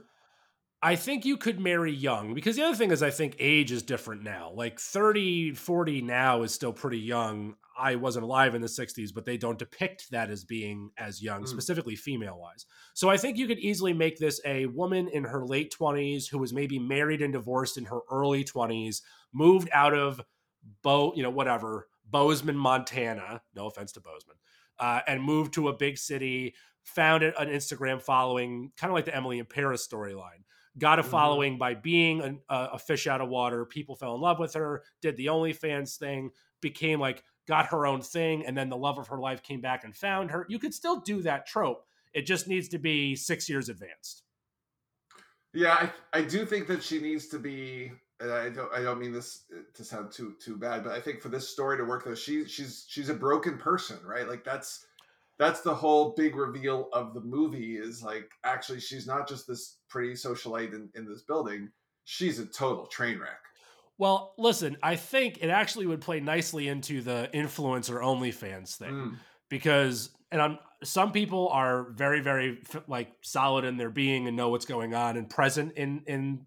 I 0.84 0.96
think 0.96 1.24
you 1.24 1.38
could 1.38 1.58
marry 1.58 1.90
young 1.92 2.34
because 2.34 2.56
the 2.56 2.62
other 2.62 2.76
thing 2.76 2.90
is 2.90 3.02
I 3.02 3.08
think 3.08 3.36
age 3.38 3.72
is 3.72 3.82
different 3.82 4.22
now. 4.22 4.52
Like 4.54 4.78
30, 4.78 5.52
40 5.52 6.02
now 6.02 6.42
is 6.42 6.52
still 6.52 6.74
pretty 6.74 6.98
young. 6.98 7.54
I 7.76 7.94
wasn't 7.96 8.24
alive 8.24 8.54
in 8.54 8.60
the 8.60 8.68
60s, 8.68 9.08
but 9.14 9.24
they 9.24 9.38
don't 9.38 9.58
depict 9.58 10.10
that 10.10 10.28
as 10.28 10.44
being 10.44 10.90
as 10.98 11.22
young, 11.22 11.44
Mm. 11.44 11.48
specifically 11.48 11.96
female 11.96 12.38
wise. 12.38 12.66
So 12.92 13.08
I 13.08 13.16
think 13.16 13.38
you 13.38 13.46
could 13.46 13.58
easily 13.60 13.94
make 13.94 14.18
this 14.18 14.42
a 14.44 14.66
woman 14.66 15.08
in 15.08 15.24
her 15.24 15.46
late 15.46 15.72
20s 15.72 16.28
who 16.28 16.36
was 16.38 16.52
maybe 16.52 16.78
married 16.78 17.22
and 17.22 17.32
divorced 17.32 17.78
in 17.78 17.86
her 17.86 18.00
early 18.10 18.44
20s, 18.44 19.00
moved 19.32 19.70
out 19.72 19.94
of 19.94 20.20
Bo, 20.82 21.14
you 21.16 21.22
know, 21.22 21.30
whatever, 21.30 21.88
Bozeman, 22.04 22.58
Montana. 22.58 23.40
No 23.54 23.68
offense 23.68 23.92
to 23.92 24.02
Bozeman. 24.02 24.36
Uh, 24.78 25.00
and 25.06 25.22
moved 25.22 25.54
to 25.54 25.68
a 25.68 25.72
big 25.72 25.96
city, 25.96 26.54
found 26.82 27.22
an 27.22 27.48
Instagram 27.48 28.02
following, 28.02 28.70
kind 28.76 28.90
of 28.90 28.94
like 28.94 29.06
the 29.06 29.16
Emily 29.16 29.38
in 29.38 29.46
Paris 29.46 29.88
storyline 29.90 30.42
got 30.78 30.98
a 30.98 31.02
Mhm. 31.02 31.06
following 31.10 31.58
by 31.58 31.74
being 31.74 32.20
an, 32.20 32.40
a, 32.48 32.70
a 32.74 32.78
fish 32.78 33.06
out 33.06 33.20
of 33.20 33.28
water. 33.28 33.64
People 33.64 33.94
fell 33.94 34.14
in 34.14 34.20
love 34.20 34.38
with 34.38 34.54
her, 34.54 34.82
did 35.00 35.16
the 35.16 35.26
OnlyFans 35.26 35.96
thing, 35.96 36.30
became 36.60 37.00
like, 37.00 37.22
got 37.46 37.66
her 37.66 37.86
own 37.86 38.00
thing, 38.00 38.44
and 38.46 38.56
then 38.56 38.68
the 38.70 38.76
love 38.76 38.98
of 38.98 39.08
her 39.08 39.18
life 39.18 39.42
came 39.42 39.60
back 39.60 39.84
and 39.84 39.94
found 39.96 40.30
her. 40.30 40.46
You 40.48 40.58
could 40.58 40.74
still 40.74 41.00
do 41.00 41.22
that 41.22 41.46
trope. 41.46 41.86
It 42.12 42.22
just 42.22 42.48
needs 42.48 42.68
to 42.70 42.78
be 42.78 43.14
six 43.16 43.48
years 43.48 43.68
advanced. 43.68 44.22
yeah. 45.52 45.90
I, 46.12 46.18
I 46.18 46.22
do 46.22 46.44
think 46.46 46.66
that 46.68 46.82
she 46.82 47.00
needs 47.00 47.28
to 47.28 47.38
be. 47.38 47.92
And 48.20 48.30
I 48.32 48.48
don't. 48.48 48.72
I 48.72 48.80
don't 48.80 49.00
mean 49.00 49.12
this 49.12 49.42
to 49.74 49.84
sound 49.84 50.12
too 50.12 50.36
too 50.38 50.56
bad, 50.56 50.84
but 50.84 50.92
I 50.92 51.00
think 51.00 51.20
for 51.20 51.28
this 51.28 51.48
story 51.48 51.76
to 51.76 51.84
work, 51.84 52.04
though, 52.04 52.14
she 52.14 52.46
she's 52.46 52.86
she's 52.88 53.08
a 53.08 53.14
broken 53.14 53.58
person, 53.58 53.98
right? 54.06 54.26
Like 54.28 54.44
that's 54.44 54.86
that's 55.38 55.60
the 55.60 55.74
whole 55.74 56.14
big 56.16 56.36
reveal 56.36 56.88
of 56.92 57.14
the 57.14 57.20
movie. 57.20 57.76
Is 57.76 58.02
like 58.02 58.30
actually 58.44 58.80
she's 58.80 59.06
not 59.06 59.28
just 59.28 59.46
this 59.46 59.78
pretty 59.88 60.14
socialite 60.14 60.74
in, 60.74 60.88
in 60.94 61.06
this 61.06 61.22
building. 61.22 61.70
She's 62.04 62.38
a 62.38 62.46
total 62.46 62.86
train 62.86 63.18
wreck. 63.18 63.40
Well, 63.96 64.34
listen, 64.38 64.76
I 64.82 64.96
think 64.96 65.38
it 65.40 65.48
actually 65.48 65.86
would 65.86 66.00
play 66.00 66.20
nicely 66.20 66.68
into 66.68 67.00
the 67.00 67.30
influencer 67.32 68.00
OnlyFans 68.02 68.76
thing. 68.76 68.92
Mm. 68.92 69.16
because 69.48 70.10
and 70.32 70.42
I'm, 70.42 70.58
some 70.82 71.12
people 71.12 71.48
are 71.48 71.90
very 71.90 72.20
very 72.20 72.58
like 72.88 73.12
solid 73.22 73.64
in 73.64 73.76
their 73.76 73.90
being 73.90 74.26
and 74.26 74.36
know 74.36 74.48
what's 74.48 74.66
going 74.66 74.94
on 74.94 75.16
and 75.16 75.30
present 75.30 75.72
in 75.76 76.02
in 76.06 76.46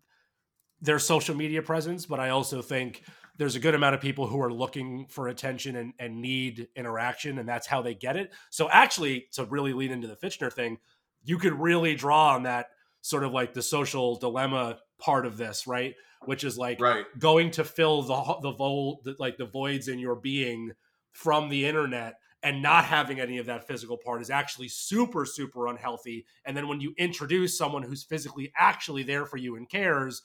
their 0.82 1.00
social 1.00 1.36
media 1.36 1.62
presence 1.64 2.06
but 2.06 2.20
i 2.20 2.30
also 2.30 2.62
think 2.62 3.02
there's 3.38 3.56
a 3.56 3.60
good 3.60 3.76
amount 3.76 3.96
of 3.96 4.02
people 4.02 4.28
who 4.28 4.42
are 4.42 4.52
looking 4.52 5.08
for 5.08 5.28
attention 5.28 5.76
and, 5.76 5.94
and 6.00 6.22
need 6.22 6.68
interaction 6.76 7.38
and 7.40 7.48
that's 7.48 7.68
how 7.68 7.82
they 7.82 7.94
get 7.94 8.18
it. 8.18 8.34
So 8.50 8.70
actually 8.70 9.28
to 9.34 9.46
really 9.46 9.74
lead 9.74 9.92
into 9.92 10.08
the 10.08 10.16
Fincher 10.16 10.50
thing 10.50 10.80
you 11.24 11.38
could 11.38 11.54
really 11.54 11.96
draw 11.96 12.36
on 12.36 12.44
that 12.44 12.68
sort 13.02 13.24
of 13.24 13.32
like 13.32 13.54
the 13.54 13.62
social 13.62 14.18
dilemma 14.18 14.80
part 15.00 15.26
of 15.26 15.38
this 15.38 15.68
right? 15.68 15.96
Which 16.26 16.44
is 16.44 16.58
like 16.58 16.82
Right. 16.82 17.06
going 17.20 17.52
to 17.52 17.64
fill 17.64 18.02
the 18.02 18.38
the 18.42 18.52
vol 18.52 19.02
the, 19.04 19.16
like 19.20 19.38
the 19.38 19.46
voids 19.46 19.88
in 19.88 20.00
your 20.00 20.16
being 20.16 20.72
from 21.12 21.50
the 21.50 21.66
internet 21.66 22.16
and 22.44 22.62
not 22.62 22.86
having 22.86 23.20
any 23.20 23.40
of 23.40 23.48
that 23.48 23.68
physical 23.68 23.98
part 23.98 24.22
is 24.22 24.30
actually 24.30 24.68
super 24.68 25.26
super 25.26 25.68
unhealthy. 25.68 26.26
And 26.46 26.56
then 26.56 26.68
when 26.68 26.82
you 26.82 26.94
introduce 26.98 27.58
someone 27.58 27.84
who's 27.84 28.04
physically 28.04 28.52
actually 28.58 29.04
there 29.04 29.26
for 29.26 29.38
you 29.38 29.56
and 29.56 29.70
cares 29.70 30.24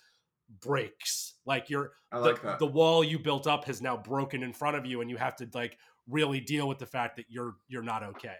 breaks 0.60 1.34
like 1.46 1.70
you're 1.70 1.92
I 2.12 2.20
the, 2.20 2.38
that. 2.42 2.58
the 2.58 2.66
wall 2.66 3.02
you 3.02 3.18
built 3.18 3.46
up 3.46 3.64
has 3.64 3.80
now 3.80 3.96
broken 3.96 4.42
in 4.42 4.52
front 4.52 4.76
of 4.76 4.86
you 4.86 5.00
and 5.00 5.10
you 5.10 5.16
have 5.16 5.36
to 5.36 5.48
like 5.54 5.78
really 6.08 6.40
deal 6.40 6.68
with 6.68 6.78
the 6.78 6.86
fact 6.86 7.16
that 7.16 7.26
you're 7.28 7.54
you're 7.68 7.82
not 7.82 8.02
okay. 8.02 8.36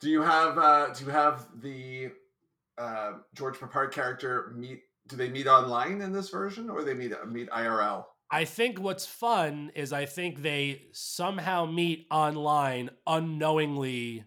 Do 0.00 0.10
you 0.10 0.22
have 0.22 0.58
uh 0.58 0.88
do 0.92 1.04
you 1.04 1.10
have 1.10 1.46
the 1.60 2.10
uh 2.78 3.12
George 3.34 3.56
Peppard 3.56 3.92
character 3.92 4.52
meet 4.54 4.82
do 5.08 5.16
they 5.16 5.28
meet 5.28 5.46
online 5.46 6.00
in 6.00 6.12
this 6.12 6.30
version 6.30 6.68
or 6.68 6.82
they 6.82 6.94
meet 6.94 7.12
meet 7.28 7.48
IRL? 7.50 8.04
I 8.30 8.44
think 8.44 8.80
what's 8.80 9.06
fun 9.06 9.70
is 9.74 9.92
I 9.92 10.04
think 10.04 10.42
they 10.42 10.86
somehow 10.92 11.64
meet 11.64 12.06
online 12.10 12.90
unknowingly, 13.06 14.24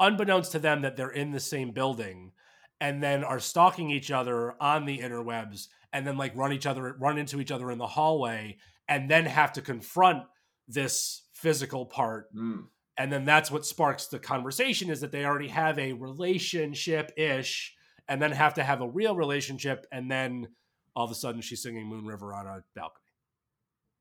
unbeknownst 0.00 0.52
to 0.52 0.58
them 0.58 0.82
that 0.82 0.96
they're 0.96 1.10
in 1.10 1.30
the 1.30 1.40
same 1.40 1.72
building, 1.72 2.32
and 2.80 3.02
then 3.02 3.24
are 3.24 3.40
stalking 3.40 3.90
each 3.90 4.10
other 4.10 4.54
on 4.60 4.84
the 4.84 4.98
interwebs, 4.98 5.68
and 5.92 6.06
then 6.06 6.16
like 6.16 6.36
run 6.36 6.52
each 6.52 6.66
other, 6.66 6.96
run 6.98 7.18
into 7.18 7.40
each 7.40 7.50
other 7.50 7.70
in 7.70 7.78
the 7.78 7.86
hallway, 7.86 8.56
and 8.88 9.10
then 9.10 9.24
have 9.26 9.52
to 9.54 9.62
confront 9.62 10.24
this 10.68 11.22
physical 11.32 11.86
part. 11.86 12.34
Mm. 12.34 12.64
And 12.96 13.12
then 13.12 13.24
that's 13.24 13.50
what 13.50 13.66
sparks 13.66 14.06
the 14.06 14.18
conversation 14.18 14.88
is 14.88 15.00
that 15.00 15.10
they 15.12 15.24
already 15.24 15.48
have 15.48 15.78
a 15.78 15.92
relationship 15.94 17.12
ish, 17.16 17.74
and 18.08 18.20
then 18.20 18.32
have 18.32 18.54
to 18.54 18.62
have 18.62 18.80
a 18.80 18.88
real 18.88 19.16
relationship, 19.16 19.86
and 19.90 20.10
then 20.10 20.48
all 20.94 21.04
of 21.04 21.10
a 21.10 21.14
sudden 21.14 21.40
she's 21.40 21.62
singing 21.62 21.86
Moon 21.86 22.04
River 22.04 22.34
on 22.34 22.46
a 22.46 22.62
balcony. 22.74 23.00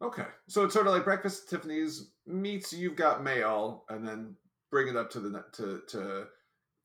Okay, 0.01 0.25
so 0.47 0.63
it's 0.63 0.73
sort 0.73 0.87
of 0.87 0.93
like 0.93 1.05
Breakfast 1.05 1.43
at 1.43 1.49
Tiffany's 1.49 2.11
meets 2.27 2.73
You've 2.73 2.97
Got 2.97 3.23
Mail, 3.23 3.85
and 3.89 4.05
then 4.05 4.35
bring 4.69 4.87
it 4.89 4.97
up 4.97 5.09
to 5.11 5.19
the 5.19 5.43
to 5.53 5.81
to 5.89 6.25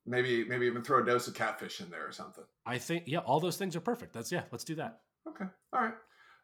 maybe 0.09 0.43
maybe 0.43 0.65
even 0.65 0.81
throw 0.81 1.01
a 1.01 1.05
dose 1.05 1.27
of 1.27 1.35
catfish 1.35 1.79
in 1.79 1.89
there 1.89 2.07
or 2.07 2.11
something. 2.11 2.43
I 2.65 2.77
think 2.77 3.03
yeah, 3.05 3.19
all 3.19 3.39
those 3.39 3.57
things 3.57 3.75
are 3.75 3.81
perfect. 3.81 4.13
That's 4.13 4.31
yeah, 4.31 4.43
let's 4.51 4.63
do 4.63 4.75
that. 4.75 5.01
Okay, 5.27 5.45
all 5.71 5.81
right. 5.81 5.93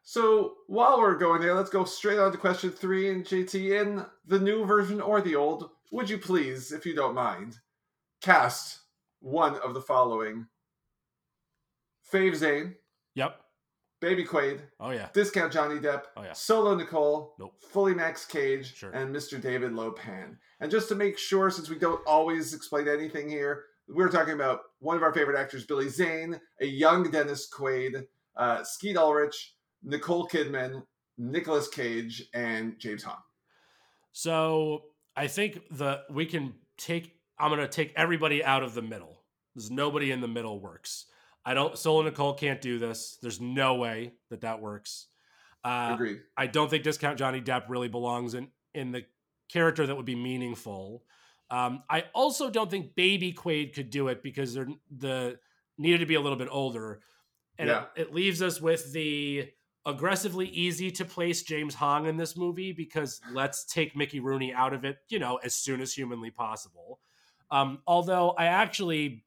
So 0.02 0.54
while 0.68 0.98
we're 1.00 1.18
going 1.18 1.40
there, 1.40 1.54
let's 1.54 1.70
go 1.70 1.84
straight 1.84 2.20
on 2.20 2.30
to 2.30 2.38
question 2.38 2.70
three. 2.70 3.10
And 3.10 3.24
JT, 3.24 3.80
in 3.80 4.06
the 4.24 4.38
new 4.38 4.64
version 4.64 5.00
or 5.00 5.20
the 5.20 5.34
old, 5.34 5.70
would 5.90 6.08
you 6.08 6.18
please, 6.18 6.70
if 6.70 6.86
you 6.86 6.94
don't 6.94 7.14
mind, 7.14 7.58
cast 8.22 8.82
one 9.18 9.56
of 9.56 9.74
the 9.74 9.80
following: 9.80 10.46
Fave 12.10 12.36
Zane, 12.36 12.76
Yep. 13.16 13.40
Baby 14.06 14.22
Quaid, 14.24 14.60
Oh 14.78 14.90
yeah. 14.90 15.08
Discount 15.12 15.52
Johnny 15.52 15.80
Depp, 15.80 16.04
Oh 16.16 16.22
yeah. 16.22 16.32
Solo 16.32 16.76
Nicole, 16.76 17.34
Nope. 17.40 17.54
Fully 17.72 17.92
Max 17.92 18.24
Cage, 18.24 18.72
Sure. 18.76 18.92
and 18.92 19.12
Mr. 19.12 19.40
David 19.42 19.72
Lo 19.72 19.90
Pan. 19.90 20.38
And 20.60 20.70
just 20.70 20.88
to 20.90 20.94
make 20.94 21.18
sure, 21.18 21.50
since 21.50 21.68
we 21.68 21.76
don't 21.76 22.00
always 22.06 22.54
explain 22.54 22.86
anything 22.86 23.28
here, 23.28 23.64
we're 23.88 24.08
talking 24.08 24.34
about 24.34 24.60
one 24.78 24.96
of 24.96 25.02
our 25.02 25.12
favorite 25.12 25.36
actors, 25.36 25.66
Billy 25.66 25.88
Zane, 25.88 26.40
a 26.60 26.66
young 26.66 27.10
Dennis 27.10 27.50
Quaid, 27.52 28.06
uh, 28.36 28.62
Skeet 28.62 28.96
Ulrich, 28.96 29.54
Nicole 29.82 30.28
Kidman, 30.28 30.84
Nicolas 31.18 31.66
Cage, 31.66 32.28
and 32.32 32.78
James 32.78 33.02
Hong. 33.02 33.18
So 34.12 34.84
I 35.16 35.26
think 35.26 35.62
the 35.72 36.02
we 36.10 36.26
can 36.26 36.54
take. 36.78 37.12
I'm 37.40 37.50
gonna 37.50 37.66
take 37.66 37.92
everybody 37.96 38.44
out 38.44 38.62
of 38.62 38.74
the 38.74 38.82
middle. 38.82 39.24
There's 39.56 39.70
nobody 39.72 40.12
in 40.12 40.20
the 40.20 40.28
middle 40.28 40.60
works. 40.60 41.06
I 41.46 41.54
don't. 41.54 41.78
Solo 41.78 42.02
Nicole 42.02 42.34
can't 42.34 42.60
do 42.60 42.78
this. 42.78 43.18
There's 43.22 43.40
no 43.40 43.76
way 43.76 44.12
that 44.30 44.40
that 44.40 44.60
works. 44.60 45.06
Uh, 45.64 45.92
Agreed. 45.94 46.20
I 46.36 46.48
don't 46.48 46.68
think 46.68 46.82
Discount 46.82 47.18
Johnny 47.18 47.40
Depp 47.40 47.68
really 47.68 47.88
belongs 47.88 48.34
in 48.34 48.48
in 48.74 48.90
the 48.90 49.04
character 49.50 49.86
that 49.86 49.96
would 49.96 50.04
be 50.04 50.16
meaningful. 50.16 51.04
Um, 51.48 51.84
I 51.88 52.04
also 52.12 52.50
don't 52.50 52.68
think 52.68 52.96
Baby 52.96 53.32
Quaid 53.32 53.72
could 53.74 53.90
do 53.90 54.08
it 54.08 54.22
because 54.22 54.54
they're 54.54 54.68
the 54.98 55.38
needed 55.78 55.98
to 55.98 56.06
be 56.06 56.16
a 56.16 56.20
little 56.20 56.36
bit 56.38 56.48
older, 56.50 57.00
and 57.58 57.68
Yeah. 57.68 57.84
it, 57.94 58.08
it 58.08 58.14
leaves 58.14 58.42
us 58.42 58.60
with 58.60 58.92
the 58.92 59.48
aggressively 59.84 60.48
easy 60.48 60.90
to 60.90 61.04
place 61.04 61.44
James 61.44 61.76
Hong 61.76 62.06
in 62.06 62.16
this 62.16 62.36
movie 62.36 62.72
because 62.72 63.20
let's 63.32 63.64
take 63.64 63.94
Mickey 63.94 64.18
Rooney 64.18 64.52
out 64.52 64.72
of 64.72 64.84
it, 64.84 64.98
you 65.08 65.20
know, 65.20 65.36
as 65.44 65.54
soon 65.54 65.80
as 65.80 65.92
humanly 65.92 66.32
possible. 66.32 66.98
Um, 67.52 67.78
although 67.86 68.30
I 68.30 68.46
actually 68.46 69.24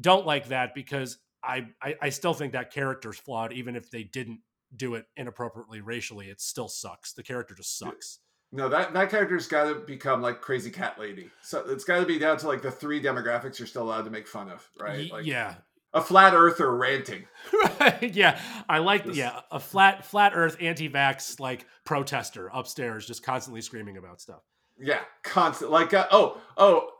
don't 0.00 0.26
like 0.26 0.48
that 0.48 0.74
because 0.74 1.18
I, 1.44 1.68
I 1.82 1.96
I 2.02 2.08
still 2.10 2.34
think 2.34 2.52
that 2.52 2.72
character's 2.72 3.18
flawed, 3.18 3.52
even 3.52 3.76
if 3.76 3.90
they 3.90 4.04
didn't 4.04 4.40
do 4.74 4.94
it 4.94 5.06
inappropriately 5.16 5.80
racially. 5.80 6.28
It 6.28 6.40
still 6.40 6.68
sucks. 6.68 7.12
The 7.12 7.22
character 7.22 7.54
just 7.54 7.78
sucks. 7.78 8.18
No, 8.54 8.68
that, 8.68 8.92
that 8.92 9.08
character's 9.10 9.46
got 9.46 9.64
to 9.64 9.74
become 9.76 10.20
like 10.20 10.42
Crazy 10.42 10.70
Cat 10.70 10.98
Lady. 10.98 11.30
So 11.42 11.64
it's 11.68 11.84
got 11.84 12.00
to 12.00 12.06
be 12.06 12.18
down 12.18 12.36
to 12.38 12.46
like 12.46 12.60
the 12.60 12.70
three 12.70 13.02
demographics 13.02 13.58
you're 13.58 13.66
still 13.66 13.84
allowed 13.84 14.04
to 14.04 14.10
make 14.10 14.28
fun 14.28 14.50
of, 14.50 14.68
right? 14.78 15.10
Like 15.10 15.24
yeah, 15.24 15.54
a 15.94 16.02
flat 16.02 16.34
earther 16.34 16.74
ranting. 16.76 17.24
yeah. 18.02 18.38
I 18.68 18.78
like 18.78 19.04
This- 19.04 19.16
yeah 19.16 19.40
a 19.50 19.58
flat 19.58 20.04
flat 20.04 20.32
Earth 20.34 20.56
anti-vax 20.60 21.40
like 21.40 21.66
protester 21.84 22.50
upstairs, 22.52 23.06
just 23.06 23.22
constantly 23.22 23.62
screaming 23.62 23.96
about 23.96 24.20
stuff. 24.20 24.42
Yeah, 24.82 25.00
constant. 25.22 25.70
Like, 25.70 25.94
uh, 25.94 26.08
oh, 26.10 26.40
oh, 26.56 26.90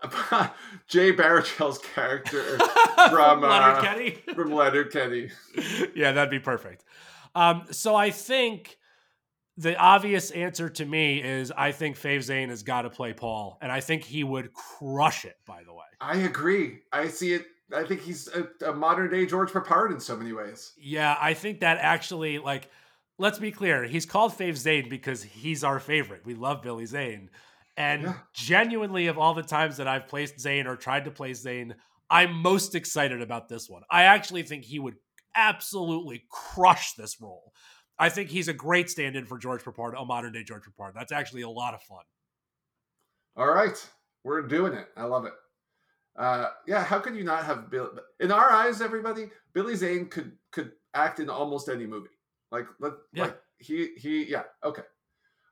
Jay 0.87 1.11
Baruchel's 1.13 1.79
character 1.79 2.59
From, 3.11 3.41
Leonard 3.41 3.79
uh, 3.79 3.83
Kenny. 3.83 4.11
from 4.35 4.53
Leonard 4.53 4.93
Kenny. 4.93 5.31
yeah, 5.95 6.13
that'd 6.13 6.31
be 6.31 6.39
perfect. 6.39 6.85
Um, 7.35 7.65
so 7.73 7.97
I 7.97 8.11
think 8.11 8.79
the 9.57 9.77
obvious 9.77 10.31
answer 10.31 10.69
to 10.69 10.85
me 10.85 11.21
is 11.21 11.51
I 11.51 11.73
think 11.73 11.99
Fave 11.99 12.23
Zane 12.23 12.51
has 12.51 12.63
got 12.63 12.83
to 12.83 12.91
play 12.91 13.13
Paul, 13.13 13.59
and 13.61 13.73
I 13.73 13.81
think 13.81 14.05
he 14.05 14.23
would 14.23 14.53
crush 14.53 15.25
it. 15.25 15.37
By 15.45 15.65
the 15.65 15.73
way, 15.75 15.85
I 16.01 16.19
agree. 16.19 16.81
I 16.93 17.09
see 17.09 17.35
it. 17.35 17.47
I 17.75 17.85
think 17.85 18.03
he's 18.03 18.29
a, 18.29 18.69
a 18.71 18.73
modern 18.75 19.11
day 19.11 19.27
George 19.27 19.51
Peppard 19.51 19.91
in 19.93 19.99
so 19.99 20.15
many 20.17 20.33
ways. 20.33 20.73
yeah, 20.79 21.17
I 21.21 21.35
think 21.35 21.61
that 21.61 21.79
actually 21.81 22.39
like. 22.39 22.71
Let's 23.19 23.39
be 23.39 23.53
clear. 23.53 23.85
He's 23.85 24.07
called 24.07 24.33
Fave 24.33 24.57
Zane 24.57 24.89
because 24.89 25.23
he's 25.23 25.63
our 25.63 25.79
favorite. 25.79 26.25
We 26.25 26.35
love 26.35 26.63
Billy 26.63 26.87
Zane. 26.87 27.29
And 27.77 28.03
Yeah. 28.03 28.19
genuinely, 28.35 29.07
of 29.07 29.19
all 29.19 29.35
the 29.35 29.43
times 29.43 29.79
that 29.79 29.89
I've 29.89 30.07
placed 30.09 30.39
Zane 30.39 30.67
or 30.67 30.77
tried 30.77 31.05
to 31.07 31.11
play 31.11 31.33
Zane, 31.35 31.75
I'm 32.11 32.35
most 32.35 32.75
excited 32.75 33.23
about 33.23 33.49
this 33.49 33.69
one. 33.69 33.83
I 33.91 34.03
actually 34.05 34.43
think 34.43 34.65
he 34.65 34.79
would 34.79 34.97
absolutely 35.35 36.27
crush 36.31 36.93
this 36.95 37.21
role. 37.21 37.53
I 37.99 38.09
think 38.11 38.29
he's 38.31 38.49
a 38.49 38.53
great 38.53 38.91
stand 38.91 39.17
in 39.17 39.25
for 39.25 39.39
George 39.39 39.63
Peppard, 39.63 39.95
a 40.01 40.05
modern 40.05 40.33
day 40.33 40.45
George 40.45 40.65
Peppard. 40.65 40.93
That's 40.95 41.13
actually 41.13 41.43
a 41.43 41.49
lot 41.49 41.73
of 41.75 41.83
fun. 41.83 42.05
All 43.37 43.49
right, 43.49 43.91
we're 44.25 44.43
doing 44.43 44.75
it. 44.75 44.89
I 44.97 45.05
love 45.05 45.25
it. 45.25 45.33
Uh, 46.17 46.51
yeah, 46.67 46.85
how 46.85 46.99
could 46.99 47.17
you 47.17 47.25
not 47.25 47.45
have 47.45 47.71
Bill? 47.71 47.99
In 48.21 48.31
our 48.31 48.51
eyes, 48.51 48.83
everybody, 48.83 49.31
Billy 49.55 49.75
Zane 49.77 50.09
could 50.09 50.37
could 50.51 50.73
act 50.93 51.21
in 51.21 51.31
almost 51.31 51.71
any 51.71 51.87
movie. 51.87 52.11
Like, 52.51 52.67
let, 52.81 52.93
Yeah. 53.13 53.23
like 53.25 53.41
he 53.59 53.95
he 53.97 54.25
yeah 54.25 54.45
okay. 54.63 54.83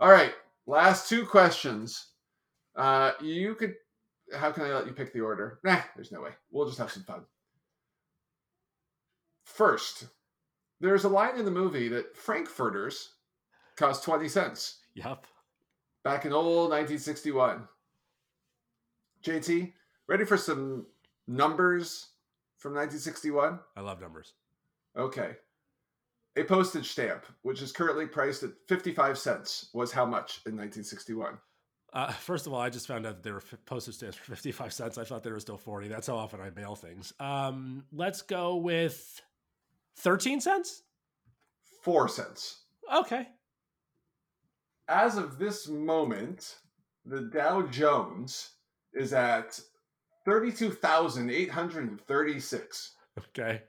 All 0.01 0.11
right, 0.11 0.35
last 0.67 1.09
two 1.09 1.25
questions. 1.25 2.10
Uh, 2.77 3.13
you 3.21 3.55
could. 3.55 3.75
How 4.37 4.53
can 4.53 4.65
I 4.65 4.73
let 4.73 4.87
you 4.87 4.93
pick 4.93 5.13
the 5.13 5.21
order? 5.21 5.59
Nah, 5.65 5.81
there's 5.97 6.13
no 6.13 6.21
way. 6.23 6.31
We'll 6.51 6.67
just 6.67 6.79
have 6.79 6.93
some 6.93 7.03
fun. 7.03 7.23
First, 9.45 10.07
there's 10.81 11.05
a 11.05 11.09
line 11.09 11.37
in 11.39 11.45
the 11.45 11.51
movie 11.51 11.89
that 11.89 12.17
Frankfurters 12.17 13.11
cost 13.77 14.05
twenty 14.05 14.29
cents 14.29 14.79
Yep. 14.95 15.27
back 16.05 16.25
in 16.25 16.33
old 16.33 16.71
1961. 16.71 17.67
JT, 19.23 19.73
ready 20.07 20.25
for 20.25 20.37
some 20.37 20.87
numbers 21.27 22.09
from 22.57 22.73
1961? 22.73 23.59
I 23.77 23.81
love 23.81 24.01
numbers. 24.01 24.33
Okay. 24.97 25.37
A 26.37 26.45
postage 26.45 26.91
stamp, 26.91 27.25
which 27.43 27.61
is 27.61 27.73
currently 27.73 28.07
priced 28.07 28.43
at 28.45 28.53
55 28.69 29.19
cents, 29.19 29.69
was 29.75 29.93
how 29.93 30.07
much 30.07 30.41
in 30.47 30.53
1961? 30.57 31.37
Uh, 31.93 32.13
first 32.21 32.47
of 32.47 32.53
all, 32.53 32.61
I 32.61 32.71
just 32.71 32.87
found 32.87 33.07
out 33.07 33.17
that 33.17 33.23
they 33.23 33.33
were 33.33 33.39
f- 33.39 33.55
postage 33.67 33.97
stamps 33.97 34.17
for 34.17 34.25
55 34.25 34.73
cents. 34.73 34.99
I 34.99 35.05
thought 35.05 35.23
they 35.23 35.33
were 35.33 35.41
still 35.41 35.59
40. 35.59 35.89
That's 35.89 36.07
how 36.07 36.17
often 36.17 36.41
I 36.41 36.51
mail 36.51 36.75
things. 36.75 37.13
Um, 37.21 37.85
let's 37.93 38.23
go 38.23 38.57
with 38.57 39.21
13 39.99 40.41
cents. 40.41 40.83
Four 41.83 42.09
cents. 42.09 42.65
Okay. 42.95 43.27
As 44.89 45.17
of 45.17 45.39
this 45.39 45.69
moment, 45.69 46.57
the 47.05 47.23
Dow 47.23 47.63
Jones 47.63 48.51
is 48.93 49.13
at 49.13 49.59
32,836. 50.25 52.95
Okay. 53.19 53.63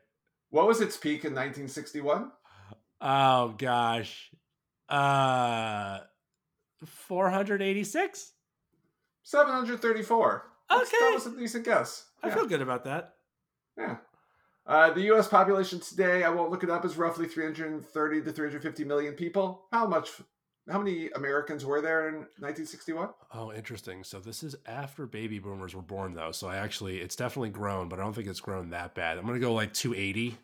What 0.49 0.67
was 0.67 0.81
its 0.81 0.97
peak 0.97 1.25
in 1.25 1.33
1961? 1.33 2.31
Oh 2.99 3.55
gosh. 3.57 4.29
Uh 4.89 5.99
486? 6.85 8.33
734. 9.23 10.51
That's- 10.69 10.87
Okay. 10.87 10.97
That 11.01 11.13
was 11.13 11.25
a 11.27 11.31
decent 11.37 11.65
guess. 11.65 12.05
I 12.23 12.27
Yeah. 12.29 12.35
feel 12.35 12.45
good 12.47 12.61
about 12.61 12.83
that. 12.85 13.15
Yeah. 13.77 13.97
Uh, 14.65 14.91
the 14.91 15.01
U.S. 15.03 15.27
population 15.27 15.79
today, 15.79 16.23
I 16.23 16.29
won't 16.29 16.49
look 16.51 16.63
it 16.63 16.69
up, 16.69 16.85
is 16.85 16.95
roughly 16.95 17.27
330 17.27 18.21
to 18.21 18.31
350 18.31 18.83
million 18.85 19.15
people. 19.15 19.67
How 19.71 19.85
much? 19.87 20.21
How 20.69 20.77
many 20.77 21.09
Americans 21.09 21.65
were 21.65 21.81
there 21.81 22.07
in 22.07 22.13
1961? 22.37 23.09
Oh, 23.33 23.51
interesting. 23.51 24.03
So 24.03 24.19
this 24.19 24.43
is 24.43 24.55
after 24.67 25.05
baby 25.07 25.39
boomers 25.39 25.73
were 25.75 25.81
born 25.81 26.13
though. 26.13 26.31
So 26.31 26.47
I 26.47 26.57
actually 26.57 27.01
it's 27.01 27.15
definitely 27.15 27.49
grown, 27.49 27.89
but 27.89 27.99
I 27.99 28.03
don't 28.03 28.13
think 28.13 28.27
it's 28.27 28.39
grown 28.39 28.69
that 28.69 28.93
bad. 28.93 29.17
I'm 29.17 29.25
going 29.25 29.39
to 29.39 29.45
go 29.45 29.53
like 29.53 29.73
280. 29.73 30.37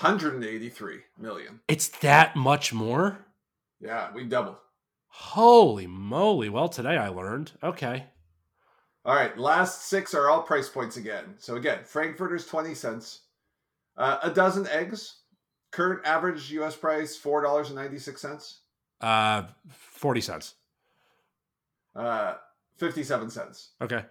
183 0.00 0.98
million. 1.18 1.60
It's 1.68 1.88
that 2.00 2.34
much 2.34 2.72
more? 2.72 3.18
Yeah, 3.80 4.12
we 4.12 4.24
doubled. 4.24 4.56
Holy 5.16 5.86
moly! 5.86 6.48
Well, 6.48 6.68
today 6.68 6.96
I 6.96 7.08
learned. 7.08 7.52
Okay. 7.62 8.06
All 9.04 9.14
right, 9.14 9.38
last 9.38 9.86
six 9.86 10.12
are 10.12 10.28
all 10.28 10.42
price 10.42 10.68
points 10.68 10.96
again. 10.96 11.36
So 11.38 11.54
again, 11.54 11.84
Frankfurters 11.84 12.46
twenty 12.46 12.74
cents, 12.74 13.20
uh, 13.96 14.18
a 14.24 14.30
dozen 14.30 14.66
eggs. 14.66 15.20
Current 15.70 16.04
average 16.04 16.50
U.S. 16.52 16.74
price 16.74 17.16
four 17.16 17.42
dollars 17.42 17.68
and 17.68 17.76
ninety 17.76 18.00
six 18.00 18.20
cents. 18.20 18.62
Uh, 19.00 19.44
forty 19.68 20.20
cents. 20.20 20.54
Uh, 21.94 22.34
fifty-seven 22.76 23.30
cents. 23.30 23.70
Okay. 23.80 24.04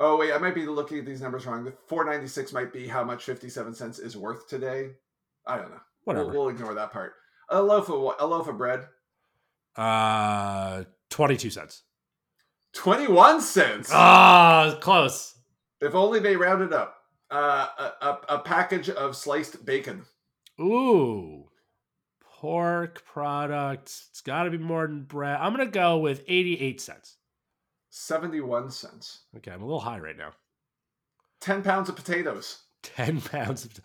Oh 0.00 0.16
wait, 0.16 0.32
I 0.32 0.38
might 0.38 0.56
be 0.56 0.66
looking 0.66 0.98
at 0.98 1.06
these 1.06 1.20
numbers 1.20 1.46
wrong. 1.46 1.64
The 1.64 1.72
four 1.86 2.04
ninety 2.04 2.26
six 2.26 2.52
might 2.52 2.72
be 2.72 2.88
how 2.88 3.04
much 3.04 3.22
fifty-seven 3.24 3.74
cents 3.74 4.00
is 4.00 4.16
worth 4.16 4.48
today. 4.48 4.90
I 5.46 5.56
don't 5.56 5.70
know. 5.70 5.80
Whatever. 6.02 6.32
We'll, 6.32 6.40
we'll 6.46 6.48
ignore 6.48 6.74
that 6.74 6.92
part. 6.92 7.12
A 7.48 7.62
loaf 7.62 7.88
of 7.90 8.14
a 8.18 8.26
loaf 8.26 8.48
of 8.48 8.58
bread, 8.58 8.86
Uh, 9.76 10.84
twenty-two 11.10 11.50
cents. 11.50 11.82
twenty-one 12.72 13.40
cents. 13.40 13.90
Ah, 13.92 14.76
close. 14.80 15.34
If 15.80 15.94
only 15.94 16.20
they 16.20 16.36
rounded 16.36 16.72
up. 16.72 16.96
Uh, 17.30 17.66
a, 17.78 18.06
a, 18.06 18.18
a 18.30 18.38
package 18.40 18.88
of 18.90 19.16
sliced 19.16 19.64
bacon. 19.64 20.04
Ooh, 20.60 21.48
pork 22.20 23.02
products. 23.04 24.06
It's 24.10 24.20
got 24.20 24.44
to 24.44 24.50
be 24.50 24.58
more 24.58 24.86
than 24.86 25.02
bread. 25.02 25.38
I'm 25.40 25.52
gonna 25.52 25.66
go 25.66 25.98
with 25.98 26.22
eighty-eight 26.28 26.80
cents. 26.80 27.16
71 27.90 28.70
cents. 28.72 29.20
Okay, 29.36 29.52
I'm 29.52 29.62
a 29.62 29.64
little 29.64 29.78
high 29.80 30.00
right 30.00 30.16
now. 30.16 30.32
10 31.40 31.62
pounds 31.62 31.88
of 31.88 31.94
potatoes. 31.94 32.62
Ten 32.82 33.20
pounds 33.20 33.64
of 33.64 33.80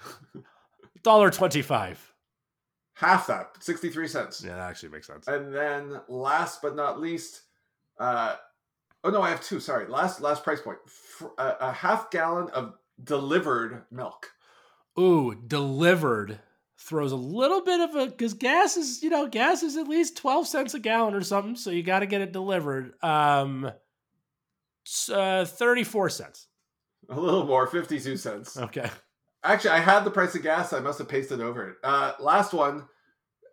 dollar 1.04 1.30
twenty-five. 1.30 2.09
Half 3.00 3.28
that, 3.28 3.56
63 3.64 4.08
cents. 4.10 4.44
Yeah, 4.46 4.56
that 4.56 4.70
actually 4.70 4.90
makes 4.90 5.08
sense. 5.08 5.26
And 5.28 5.54
then 5.56 6.02
last 6.10 6.62
but 6.62 6.76
not 6.76 7.00
least, 7.00 7.44
uh, 7.98 8.36
oh 9.06 9.10
no, 9.10 9.22
I 9.22 9.30
have 9.30 9.42
two. 9.42 9.62
Sorry. 9.62 9.88
Last 9.88 10.20
last 10.20 10.44
price 10.44 10.60
point. 10.62 10.80
Fr- 10.86 11.28
a, 11.38 11.56
a 11.62 11.72
half 11.72 12.12
gallon 12.12 12.50
of 12.50 12.74
delivered 13.02 13.84
milk. 13.90 14.28
Ooh, 15.00 15.34
delivered 15.34 16.40
throws 16.78 17.14
a 17.14 17.16
little 17.18 17.62
bit 17.62 17.80
of 17.80 17.96
a 17.96 18.06
because 18.08 18.34
gas 18.34 18.76
is 18.76 19.02
you 19.02 19.10
know 19.10 19.28
gas 19.28 19.64
is 19.64 19.76
at 19.78 19.88
least 19.88 20.16
12 20.18 20.48
cents 20.48 20.74
a 20.74 20.80
gallon 20.80 21.14
or 21.14 21.22
something 21.22 21.58
so 21.58 21.70
you 21.72 21.84
got 21.84 22.00
to 22.00 22.06
get 22.06 22.22
it 22.22 22.32
delivered 22.32 22.94
um 23.04 23.70
uh 25.14 25.44
34 25.44 26.10
cents 26.10 26.48
A 27.10 27.20
little 27.20 27.46
more, 27.46 27.68
52 27.68 28.16
cents. 28.16 28.58
okay 28.58 28.90
Actually, 29.44 29.72
I 29.72 29.80
had 29.80 30.04
the 30.04 30.12
price 30.12 30.36
of 30.36 30.44
gas. 30.44 30.74
I 30.74 30.80
must 30.80 31.00
have 31.00 31.08
pasted 31.08 31.40
over 31.42 31.70
it. 31.70 31.76
Uh, 31.84 32.14
last 32.20 32.54
one, 32.54 32.86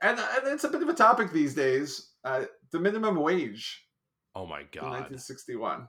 and, 0.02 0.18
and 0.18 0.46
it's 0.46 0.64
a 0.64 0.68
bit 0.68 0.82
of 0.82 0.88
a 0.88 0.94
topic 0.94 1.30
these 1.32 1.54
days. 1.54 2.10
Uh, 2.24 2.44
the 2.72 2.80
minimum 2.80 3.14
wage 3.16 3.84
oh 4.34 4.44
my 4.44 4.62
god 4.72 4.82
1961. 4.82 5.88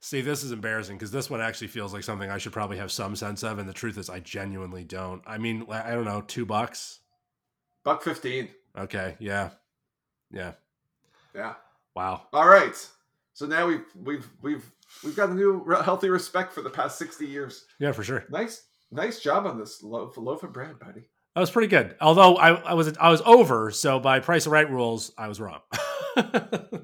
see 0.00 0.20
this 0.20 0.44
is 0.44 0.52
embarrassing 0.52 0.96
because 0.96 1.10
this 1.10 1.30
one 1.30 1.40
actually 1.40 1.66
feels 1.66 1.92
like 1.94 2.04
something 2.04 2.30
i 2.30 2.36
should 2.38 2.52
probably 2.52 2.76
have 2.76 2.92
some 2.92 3.16
sense 3.16 3.42
of 3.42 3.58
and 3.58 3.66
the 3.68 3.72
truth 3.72 3.96
is 3.96 4.10
i 4.10 4.20
genuinely 4.20 4.84
don't 4.84 5.22
i 5.26 5.38
mean 5.38 5.64
i 5.70 5.90
don't 5.90 6.04
know 6.04 6.20
two 6.20 6.44
bucks 6.44 7.00
Buck 7.82 8.02
15. 8.02 8.50
okay 8.78 9.16
yeah 9.18 9.50
yeah 10.30 10.52
Yeah. 11.34 11.54
wow 11.96 12.22
All 12.32 12.46
right. 12.48 12.76
So 13.32 13.46
now 13.46 13.66
we've 13.66 13.84
we've 13.96 14.28
we've 14.42 14.70
we've 15.04 15.16
got 15.16 15.30
a 15.30 15.34
new 15.34 15.64
healthy 15.84 16.08
respect 16.10 16.52
for 16.52 16.62
the 16.62 16.70
past 16.70 16.98
60 16.98 17.26
years. 17.26 17.64
yeah 17.80 17.92
for 17.92 18.02
sure 18.04 18.24
Nice 18.30 18.64
nice 18.90 19.20
job 19.20 19.46
on 19.46 19.58
this 19.58 19.82
loaf, 19.82 20.16
loaf 20.16 20.42
of 20.42 20.52
bread, 20.52 20.78
buddy. 20.78 21.08
that 21.34 21.40
was 21.40 21.50
pretty 21.50 21.68
good 21.68 21.96
although 22.00 22.36
i, 22.36 22.50
I 22.50 22.74
was 22.74 22.96
i 22.98 23.10
was 23.10 23.22
over 23.24 23.70
so 23.70 23.98
by 24.00 24.20
price 24.20 24.46
of 24.46 24.52
right 24.52 24.70
rules 24.70 25.12
i 25.18 25.28
was 25.28 25.40
wrong 25.40 25.60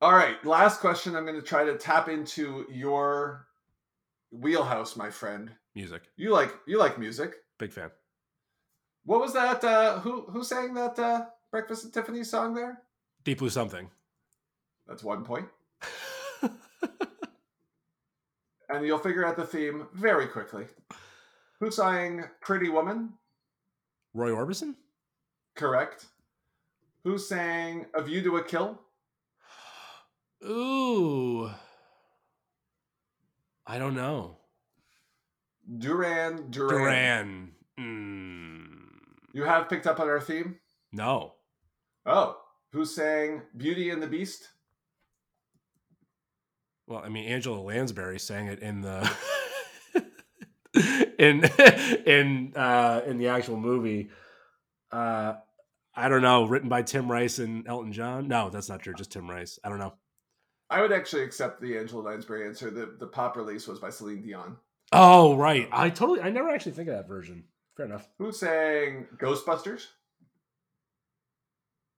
All 0.00 0.12
right, 0.12 0.36
last 0.44 0.78
question. 0.78 1.16
I'm 1.16 1.24
going 1.26 1.34
to 1.40 1.42
try 1.46 1.64
to 1.64 1.76
tap 1.76 2.08
into 2.08 2.64
your 2.70 3.48
wheelhouse, 4.30 4.94
my 4.96 5.10
friend. 5.10 5.50
music 5.74 6.02
You 6.16 6.30
like 6.30 6.54
you 6.68 6.78
like 6.78 6.98
music. 7.00 7.32
big 7.58 7.72
fan 7.72 7.90
What 9.04 9.18
was 9.20 9.32
that? 9.34 9.64
Uh, 9.64 9.98
who 9.98 10.22
who 10.30 10.44
sang 10.44 10.74
that 10.74 10.96
uh, 11.00 11.24
Breakfast 11.50 11.84
at 11.86 11.92
Tiffany's 11.92 12.30
song 12.30 12.54
there? 12.54 12.82
deep 13.24 13.38
blue 13.38 13.50
something 13.50 13.90
That's 14.86 15.02
one 15.02 15.24
point. 15.24 15.48
And 18.68 18.84
you'll 18.86 18.98
figure 18.98 19.24
out 19.24 19.36
the 19.36 19.46
theme 19.46 19.86
very 19.94 20.26
quickly. 20.26 20.66
Who 21.60 21.70
sang 21.70 22.24
Pretty 22.40 22.68
Woman? 22.68 23.14
Roy 24.14 24.30
Orbison? 24.30 24.74
Correct. 25.54 26.06
Who 27.04 27.18
sang 27.18 27.86
A 27.94 28.02
View 28.02 28.22
to 28.22 28.36
a 28.36 28.44
Kill? 28.44 28.78
Ooh. 30.44 31.50
I 33.66 33.78
don't 33.78 33.94
know. 33.94 34.36
Duran 35.78 36.50
Duran. 36.50 36.68
Duran. 36.78 37.52
Mm, 37.78 38.88
You 39.32 39.44
have 39.44 39.68
picked 39.68 39.86
up 39.86 40.00
on 40.00 40.08
our 40.08 40.20
theme? 40.20 40.56
no. 40.92 41.34
Oh. 42.06 42.38
Who 42.72 42.84
sang 42.84 43.42
Beauty 43.56 43.88
and 43.90 44.02
the 44.02 44.06
Beast? 44.06 44.48
Well, 46.88 47.02
I 47.04 47.10
mean, 47.10 47.26
Angela 47.26 47.60
Lansbury 47.60 48.18
sang 48.18 48.46
it 48.46 48.60
in 48.60 48.80
the 48.80 49.10
in 51.18 51.44
in 52.06 52.52
uh, 52.56 53.02
in 53.06 53.18
the 53.18 53.28
actual 53.28 53.58
movie. 53.58 54.08
Uh, 54.90 55.34
I 55.94 56.08
don't 56.08 56.22
know. 56.22 56.46
Written 56.46 56.70
by 56.70 56.80
Tim 56.82 57.10
Rice 57.10 57.38
and 57.38 57.68
Elton 57.68 57.92
John. 57.92 58.26
No, 58.26 58.48
that's 58.48 58.70
not 58.70 58.80
true. 58.80 58.94
Just 58.94 59.12
Tim 59.12 59.28
Rice. 59.28 59.58
I 59.62 59.68
don't 59.68 59.78
know. 59.78 59.94
I 60.70 60.80
would 60.80 60.92
actually 60.92 61.22
accept 61.22 61.60
the 61.60 61.76
Angela 61.76 62.00
Lansbury 62.00 62.46
answer. 62.46 62.70
The 62.70 62.94
the 62.98 63.06
pop 63.06 63.36
release 63.36 63.68
was 63.68 63.78
by 63.78 63.90
Celine 63.90 64.22
Dion. 64.22 64.56
Oh, 64.90 65.36
right. 65.36 65.68
I 65.70 65.90
totally. 65.90 66.22
I 66.22 66.30
never 66.30 66.48
actually 66.48 66.72
think 66.72 66.88
of 66.88 66.94
that 66.94 67.06
version. 67.06 67.44
Fair 67.76 67.84
enough. 67.84 68.08
Who 68.16 68.32
sang 68.32 69.08
Ghostbusters? 69.18 69.88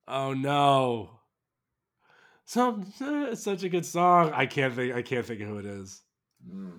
Oh 0.08 0.34
no. 0.34 1.19
Some 2.50 2.92
it's 3.00 3.44
such 3.44 3.62
a 3.62 3.68
good 3.68 3.86
song. 3.86 4.32
I 4.34 4.44
can't 4.44 4.74
think. 4.74 4.92
I 4.92 5.02
can't 5.02 5.24
think 5.24 5.40
of 5.40 5.46
who 5.46 5.58
it 5.58 5.66
is. 5.66 6.02
Hmm. 6.44 6.78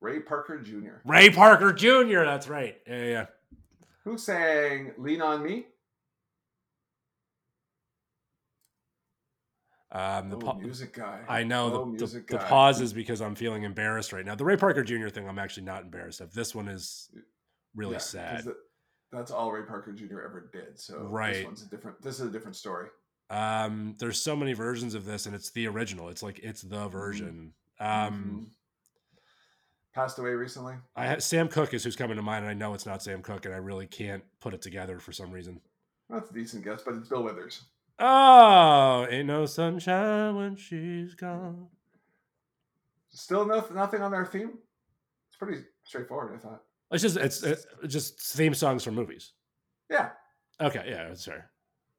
Ray 0.00 0.18
Parker 0.18 0.58
Jr. 0.58 0.94
Ray 1.04 1.30
Parker 1.30 1.72
Jr. 1.72 2.24
That's 2.24 2.48
right. 2.48 2.76
Yeah, 2.88 3.04
yeah. 3.04 3.26
Who 4.02 4.18
sang 4.18 4.90
Lean 4.98 5.22
on 5.22 5.44
Me? 5.44 5.66
Um, 9.92 10.30
the 10.30 10.36
oh, 10.38 10.40
pa- 10.40 10.54
music 10.54 10.92
guy. 10.94 11.20
I 11.28 11.44
know 11.44 11.72
Oh, 11.72 11.94
the, 11.96 12.04
the, 12.04 12.24
the 12.28 12.38
pause 12.38 12.80
is 12.80 12.92
because 12.92 13.20
I'm 13.20 13.36
feeling 13.36 13.62
embarrassed 13.62 14.12
right 14.12 14.26
now. 14.26 14.34
The 14.34 14.44
Ray 14.44 14.56
Parker 14.56 14.82
Jr. 14.82 15.06
thing, 15.06 15.28
I'm 15.28 15.38
actually 15.38 15.62
not 15.66 15.82
embarrassed 15.84 16.20
of. 16.20 16.34
This 16.34 16.52
one 16.52 16.66
is 16.66 17.08
really 17.76 17.92
Yeah, 17.92 17.98
sad. 17.98 18.44
that- 18.46 18.56
that's 19.12 19.30
all 19.30 19.52
Ray 19.52 19.62
Parker 19.66 19.92
Jr. 19.92 20.22
ever 20.22 20.50
did. 20.52 20.80
So 20.80 20.98
Right. 21.02 21.34
this 21.34 21.44
one's 21.44 21.62
a 21.62 21.68
different. 21.68 22.02
This 22.02 22.18
is 22.18 22.26
a 22.26 22.30
different 22.30 22.56
story. 22.56 22.88
Um, 23.32 23.96
there's 23.98 24.20
so 24.22 24.36
many 24.36 24.52
versions 24.52 24.94
of 24.94 25.04
this, 25.06 25.24
and 25.26 25.34
it's 25.34 25.50
the 25.50 25.66
original. 25.66 26.10
It's 26.10 26.22
like 26.22 26.38
it's 26.40 26.60
the 26.62 26.86
version. 26.88 27.54
Um, 27.80 28.46
Mhm. 28.50 28.54
Passed 29.94 30.18
away 30.18 30.30
recently. 30.30 30.74
I 30.96 31.06
ha- 31.06 31.18
Sam 31.18 31.48
Cooke 31.48 31.74
is 31.74 31.84
who's 31.84 31.96
coming 31.96 32.16
to 32.16 32.22
mind, 32.22 32.44
and 32.44 32.50
I 32.50 32.54
know 32.54 32.72
it's 32.74 32.86
not 32.86 33.02
Sam 33.02 33.22
Cooke, 33.22 33.44
and 33.46 33.54
I 33.54 33.58
really 33.58 33.86
can't 33.86 34.22
put 34.40 34.54
it 34.54 34.62
together 34.62 34.98
for 34.98 35.12
some 35.12 35.30
reason. 35.30 35.60
That's 36.08 36.30
a 36.30 36.34
decent 36.34 36.64
guess, 36.64 36.82
but 36.82 36.94
it's 36.94 37.08
Bill 37.08 37.22
Withers. 37.22 37.62
Oh, 37.98 39.06
ain't 39.10 39.26
no 39.26 39.46
sunshine 39.46 40.34
when 40.36 40.56
she's 40.56 41.14
gone. 41.14 41.68
Still 43.10 43.44
no, 43.46 43.66
nothing 43.74 44.00
on 44.02 44.12
our 44.14 44.24
theme. 44.26 44.58
It's 45.28 45.36
pretty 45.38 45.64
straightforward, 45.84 46.34
I 46.34 46.38
thought. 46.38 46.64
It's 46.90 47.02
just 47.02 47.16
it's, 47.16 47.42
it's 47.42 47.66
just 47.88 48.18
theme 48.20 48.54
songs 48.54 48.84
from 48.84 48.94
movies. 48.94 49.32
Yeah, 49.90 50.10
Okay, 50.60 50.84
yeah, 50.88 51.08
that's 51.08 51.24
fair. 51.24 51.50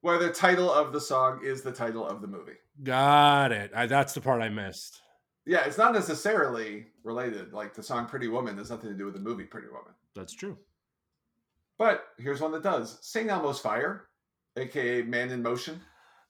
Where 0.04 0.18
the 0.18 0.28
title 0.28 0.70
of 0.70 0.92
the 0.92 1.00
song 1.00 1.40
is 1.42 1.62
the 1.62 1.72
title 1.72 2.06
of 2.06 2.20
the 2.20 2.26
movie. 2.26 2.58
Got 2.82 3.52
it. 3.52 3.70
I, 3.74 3.86
that's 3.86 4.12
the 4.12 4.20
part 4.20 4.42
I 4.42 4.50
missed. 4.50 5.00
Yeah, 5.46 5.64
it's 5.64 5.78
not 5.78 5.94
necessarily 5.94 6.88
related. 7.04 7.54
Like 7.54 7.72
the 7.72 7.82
song 7.82 8.04
"Pretty 8.04 8.28
Woman" 8.28 8.58
has 8.58 8.68
nothing 8.68 8.90
to 8.90 8.96
do 8.98 9.06
with 9.06 9.14
the 9.14 9.20
movie 9.20 9.44
"Pretty 9.44 9.68
Woman." 9.68 9.94
That's 10.14 10.34
true. 10.34 10.58
But 11.78 12.04
here's 12.18 12.42
one 12.42 12.52
that 12.52 12.62
does: 12.62 12.98
"St. 13.00 13.30
Elmo's 13.30 13.58
Fire," 13.60 14.08
aka 14.58 15.00
"Man 15.00 15.30
in 15.30 15.42
Motion." 15.42 15.80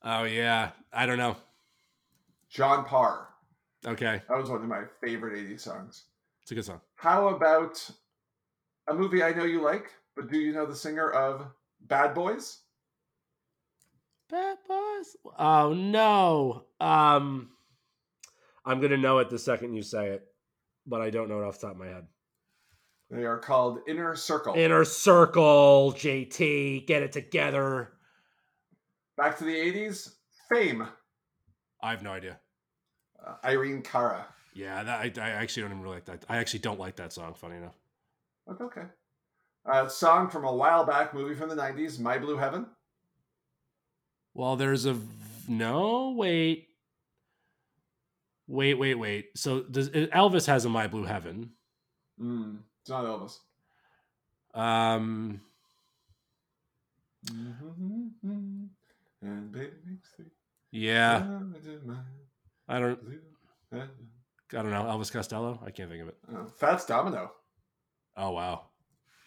Oh 0.05 0.23
yeah, 0.23 0.71
I 0.93 1.05
don't 1.05 1.19
know. 1.19 1.37
John 2.49 2.85
Parr. 2.85 3.27
Okay, 3.85 4.23
That 4.29 4.39
was 4.39 4.51
one 4.51 4.63
of 4.63 4.69
my 4.69 4.83
favorite 5.03 5.37
'80s 5.37 5.63
songs. 5.63 6.05
it's 6.43 6.53
a 6.53 6.55
good 6.55 6.65
song. 6.65 6.81
How 6.95 7.27
about 7.31 7.91
a 8.87 8.95
movie 8.95 9.25
I 9.25 9.33
know 9.33 9.43
you 9.43 9.61
like, 9.61 9.91
but 10.15 10.31
do 10.31 10.39
you 10.39 10.53
know 10.53 10.65
the 10.65 10.77
singer 10.77 11.11
of 11.11 11.45
Bad 11.81 12.15
Boys? 12.15 12.61
Bad 14.31 14.59
boys. 14.67 15.17
Oh 15.39 15.75
no. 15.75 16.65
Um, 16.81 17.51
I'm 18.65 18.81
gonna 18.81 18.97
know 18.97 19.19
it 19.19 19.31
the 19.31 19.39
second 19.39 19.75
you 19.75 19.83
say 19.83 20.09
it, 20.09 20.25
but 20.87 21.01
I 21.01 21.11
don't 21.11 21.29
know 21.29 21.41
it 21.41 21.45
off 21.45 21.61
the 21.61 21.67
top 21.67 21.77
of 21.77 21.81
my 21.81 21.87
head. 21.87 22.07
They 23.11 23.25
are 23.25 23.39
called 23.39 23.81
Inner 23.87 24.17
Circle. 24.17 24.55
Inner 24.55 24.85
Circle, 24.85 25.93
JT, 25.97 26.87
get 26.87 27.03
it 27.03 27.13
together. 27.13 27.93
Back 29.17 29.39
to 29.39 29.45
the 29.45 29.55
80s. 29.55 30.15
Fame. 30.53 30.87
I 31.83 31.91
have 31.91 32.03
no 32.03 32.11
idea. 32.11 32.41
Uh, 33.25 33.35
Irene 33.45 33.83
Cara. 33.83 34.27
Yeah, 34.55 34.83
that, 34.83 35.19
I, 35.19 35.23
I 35.23 35.31
actually 35.31 35.63
don't 35.63 35.73
even 35.73 35.83
really 35.83 35.97
like 35.97 36.07
that. 36.07 36.25
I 36.29 36.39
actually 36.39 36.61
don't 36.61 36.81
like 36.81 36.97
that 36.97 37.13
song. 37.13 37.35
Funny 37.35 37.57
enough. 37.57 37.79
That's 38.47 38.61
okay. 38.61 38.83
Uh, 39.71 39.89
song 39.89 40.29
from 40.29 40.45
a 40.45 40.55
while 40.55 40.85
back, 40.85 41.15
movie 41.15 41.35
from 41.35 41.49
the 41.49 41.55
90s, 41.55 41.99
My 41.99 42.19
Blue 42.19 42.37
Heaven. 42.37 42.67
Well, 44.35 44.57
there's 44.57 44.85
a 44.87 44.99
no. 45.49 46.11
Wait, 46.11 46.69
wait, 48.49 48.75
wait, 48.75 48.95
wait. 48.95 49.27
So 49.37 49.63
does 49.63 49.91
Elvis 49.91 50.47
has 50.47 50.65
a 50.65 50.69
My 50.69 50.87
Blue 50.89 51.05
Heaven? 51.05 51.51
Mm, 52.21 52.59
it's 52.81 52.91
not 52.91 53.05
Elvis. 53.05 53.39
Um. 54.55 55.41
And 59.23 59.51
baby 59.53 59.71
makes 59.87 60.11
three. 60.15 60.27
Yeah. 60.71 61.41
I 62.69 62.79
don't. 62.79 63.01
I 63.73 64.63
don't 64.63 64.71
know. 64.71 64.85
Elvis 64.85 65.11
Costello. 65.13 65.61
I 65.65 65.71
can't 65.71 65.89
think 65.91 66.03
of 66.03 66.09
it. 66.09 66.17
Uh, 66.31 66.45
Fats 66.47 66.85
Domino. 66.85 67.31
Oh 68.17 68.31
wow. 68.31 68.67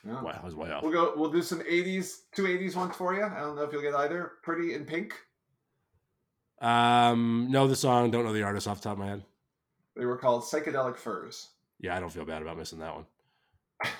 Yeah. 0.07 0.21
Wow, 0.21 0.39
I 0.41 0.45
was 0.45 0.55
way 0.55 0.71
off. 0.71 0.83
We'll 0.83 0.93
go. 0.93 1.13
We'll 1.17 1.31
do 1.31 1.41
some 1.41 1.59
'80s, 1.59 2.19
two 2.33 2.43
'80s 2.43 2.75
ones 2.77 2.95
for 2.95 3.13
you. 3.13 3.23
I 3.23 3.41
don't 3.41 3.57
know 3.57 3.63
if 3.63 3.73
you'll 3.73 3.81
get 3.81 3.93
either. 3.93 4.33
Pretty 4.41 4.73
in 4.73 4.85
Pink. 4.85 5.13
Um, 6.61 7.47
know 7.51 7.67
the 7.67 7.75
song. 7.75 8.09
Don't 8.09 8.23
know 8.23 8.31
the 8.31 8.43
artist 8.43 8.67
off 8.67 8.81
the 8.81 8.85
top 8.85 8.93
of 8.93 8.99
my 8.99 9.07
head. 9.07 9.23
They 9.97 10.05
were 10.05 10.17
called 10.17 10.43
Psychedelic 10.43 10.95
Furs. 10.95 11.49
Yeah, 11.79 11.95
I 11.95 11.99
don't 11.99 12.11
feel 12.11 12.23
bad 12.23 12.41
about 12.41 12.57
missing 12.57 12.79
that 12.79 12.95
one. 12.95 13.05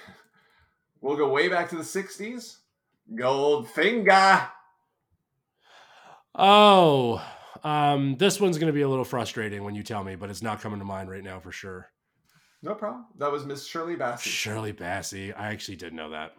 we'll 1.02 1.18
go 1.18 1.30
way 1.30 1.50
back 1.50 1.70
to 1.70 1.76
the 1.76 1.84
'60s. 1.84 2.58
Goldfinger. 3.14 4.50
Oh, 6.36 7.22
um, 7.64 8.16
this 8.18 8.40
one's 8.40 8.58
going 8.58 8.68
to 8.68 8.74
be 8.74 8.82
a 8.82 8.90
little 8.90 9.06
frustrating 9.06 9.64
when 9.64 9.76
you 9.76 9.84
tell 9.84 10.04
me, 10.04 10.16
but 10.16 10.30
it's 10.30 10.42
not 10.42 10.62
coming 10.62 10.80
to 10.80 10.86
mind 10.86 11.10
right 11.10 11.24
now 11.24 11.40
for 11.40 11.52
sure. 11.52 11.90
No 12.64 12.74
problem. 12.74 13.06
That 13.18 13.32
was 13.32 13.46
Miss 13.46 13.66
Shirley 13.66 13.96
Bassey. 13.96 14.24
Shirley 14.24 14.74
Bassey. 14.74 15.34
I 15.38 15.48
actually 15.48 15.78
did 15.78 15.94
know 15.94 16.10
that. 16.10 16.34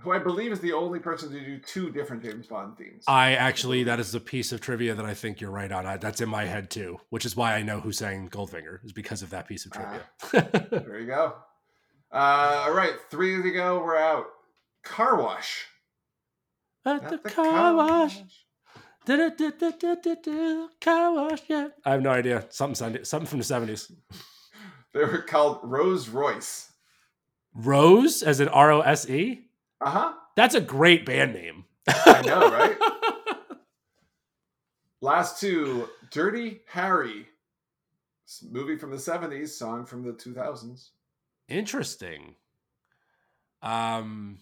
Who 0.00 0.12
I 0.12 0.18
believe 0.18 0.52
is 0.52 0.60
the 0.60 0.72
only 0.72 0.98
person 0.98 1.30
to 1.32 1.40
do 1.40 1.58
two 1.58 1.90
different 1.90 2.22
James 2.22 2.46
Bond 2.46 2.76
themes. 2.76 3.04
I 3.06 3.36
actually, 3.36 3.84
that 3.84 4.00
is 4.00 4.14
a 4.14 4.20
piece 4.20 4.52
of 4.52 4.60
trivia 4.60 4.94
that 4.94 5.06
I 5.06 5.14
think 5.14 5.40
you're 5.40 5.52
right 5.52 5.70
on. 5.70 5.86
I, 5.86 5.96
that's 5.96 6.20
in 6.20 6.28
my 6.28 6.44
head 6.44 6.68
too, 6.68 6.98
which 7.10 7.24
is 7.24 7.36
why 7.36 7.54
I 7.54 7.62
know 7.62 7.80
who 7.80 7.92
sang 7.92 8.28
Goldfinger, 8.28 8.84
is 8.84 8.92
because 8.92 9.22
of 9.22 9.30
that 9.30 9.46
piece 9.46 9.64
of 9.64 9.72
trivia. 9.72 10.02
Ah, 10.34 10.40
there 10.70 10.98
you 10.98 11.06
go. 11.06 11.34
Uh, 12.12 12.64
all 12.66 12.74
right, 12.74 12.94
three 13.10 13.40
to 13.40 13.50
go. 13.52 13.78
We're 13.78 13.96
out. 13.96 14.26
Car 14.82 15.22
wash. 15.22 15.64
At, 16.84 17.08
the, 17.08 17.16
the, 17.16 17.30
car, 17.30 17.44
car 17.44 17.74
wash. 17.74 18.16
wash. 18.16 18.46
Da, 19.06 19.28
da, 19.30 19.50
da, 19.50 20.66
car 20.80 21.14
wash, 21.14 21.40
yeah. 21.48 21.68
I 21.84 21.92
have 21.92 22.02
no 22.02 22.10
idea. 22.10 22.46
Something, 22.50 23.04
something 23.04 23.26
from 23.26 23.38
the 23.38 23.44
70s. 23.44 23.90
They 24.94 25.00
were 25.00 25.18
called 25.18 25.58
Rose 25.64 26.08
Royce. 26.08 26.70
Rose, 27.52 28.22
as 28.22 28.40
in 28.40 28.48
R 28.48 28.70
O 28.72 28.80
S 28.80 29.10
E. 29.10 29.48
Uh 29.80 29.90
huh. 29.90 30.12
That's 30.36 30.54
a 30.54 30.60
great 30.60 31.04
band 31.04 31.34
name. 31.34 31.64
I 31.88 32.22
know, 32.22 32.50
right? 32.50 32.76
Last 35.00 35.38
two, 35.40 35.88
Dirty 36.10 36.60
Harry, 36.68 37.26
movie 38.50 38.76
from 38.76 38.90
the 38.90 38.96
'70s, 38.96 39.48
song 39.50 39.84
from 39.84 40.02
the 40.02 40.12
2000s. 40.12 40.90
Interesting. 41.48 42.36
Um. 43.62 44.38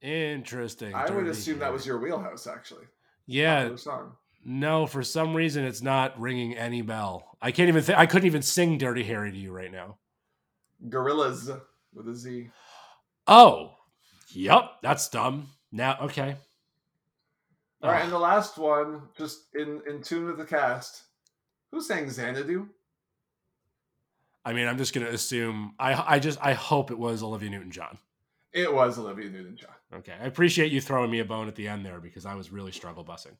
Interesting. 0.00 0.94
I 0.94 1.10
would 1.10 1.26
assume 1.26 1.58
Harry. 1.58 1.66
that 1.66 1.72
was 1.72 1.84
your 1.84 1.98
wheelhouse, 1.98 2.46
actually. 2.46 2.84
Yeah. 3.26 3.74
Song. 3.76 4.12
No, 4.44 4.86
for 4.86 5.02
some 5.02 5.34
reason 5.34 5.64
it's 5.64 5.82
not 5.82 6.18
ringing 6.18 6.56
any 6.56 6.82
bell. 6.82 7.36
I 7.40 7.52
can't 7.52 7.68
even. 7.68 7.82
Th- 7.82 7.98
I 7.98 8.06
couldn't 8.06 8.26
even 8.26 8.42
sing 8.42 8.78
"Dirty 8.78 9.04
Harry" 9.04 9.30
to 9.30 9.36
you 9.36 9.52
right 9.52 9.70
now. 9.70 9.98
Gorillaz 10.88 11.60
with 11.92 12.08
a 12.08 12.14
Z. 12.14 12.50
Oh, 13.26 13.74
yep, 14.30 14.70
that's 14.82 15.08
dumb. 15.08 15.48
Now, 15.70 15.98
okay. 16.02 16.36
All 17.82 17.90
right, 17.90 18.00
ah. 18.00 18.04
and 18.04 18.12
the 18.12 18.18
last 18.18 18.58
one, 18.58 19.02
just 19.16 19.54
in 19.54 19.82
in 19.88 20.02
tune 20.02 20.26
with 20.26 20.38
the 20.38 20.44
cast. 20.44 21.02
Who 21.70 21.80
sang 21.80 22.08
Xanadu? 22.08 22.68
I 24.44 24.52
mean, 24.54 24.66
I'm 24.66 24.78
just 24.78 24.94
gonna 24.94 25.08
assume. 25.08 25.74
I 25.78 26.14
I 26.14 26.18
just 26.18 26.38
I 26.40 26.54
hope 26.54 26.90
it 26.90 26.98
was 26.98 27.22
Olivia 27.22 27.50
Newton 27.50 27.70
John. 27.70 27.98
It 28.52 28.72
was 28.72 28.98
Olivia 28.98 29.28
Newton 29.28 29.56
John. 29.56 29.74
Okay, 29.92 30.14
I 30.20 30.26
appreciate 30.26 30.72
you 30.72 30.80
throwing 30.80 31.10
me 31.10 31.20
a 31.20 31.24
bone 31.24 31.48
at 31.48 31.54
the 31.54 31.68
end 31.68 31.84
there 31.84 32.00
because 32.00 32.24
I 32.24 32.34
was 32.34 32.50
really 32.50 32.72
struggle 32.72 33.04
bussing. 33.04 33.36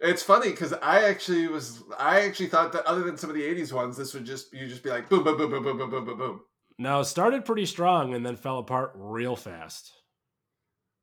It's 0.00 0.22
funny 0.22 0.50
because 0.50 0.72
I 0.74 1.04
actually 1.04 1.46
was 1.48 1.82
I 1.98 2.22
actually 2.22 2.48
thought 2.48 2.72
that 2.72 2.84
other 2.86 3.02
than 3.02 3.16
some 3.16 3.30
of 3.30 3.36
the 3.36 3.42
'80s 3.42 3.72
ones, 3.72 3.96
this 3.96 4.12
would 4.14 4.24
just 4.24 4.52
you 4.52 4.66
just 4.66 4.82
be 4.82 4.90
like 4.90 5.08
boom, 5.08 5.24
boom, 5.24 5.36
boom, 5.36 5.50
boom, 5.50 5.62
boom, 5.62 5.78
boom, 5.78 5.90
boom, 5.90 6.04
boom, 6.04 6.18
boom. 6.18 6.40
No, 6.78 7.02
started 7.02 7.44
pretty 7.44 7.66
strong 7.66 8.14
and 8.14 8.26
then 8.26 8.36
fell 8.36 8.58
apart 8.58 8.92
real 8.94 9.36
fast. 9.36 9.92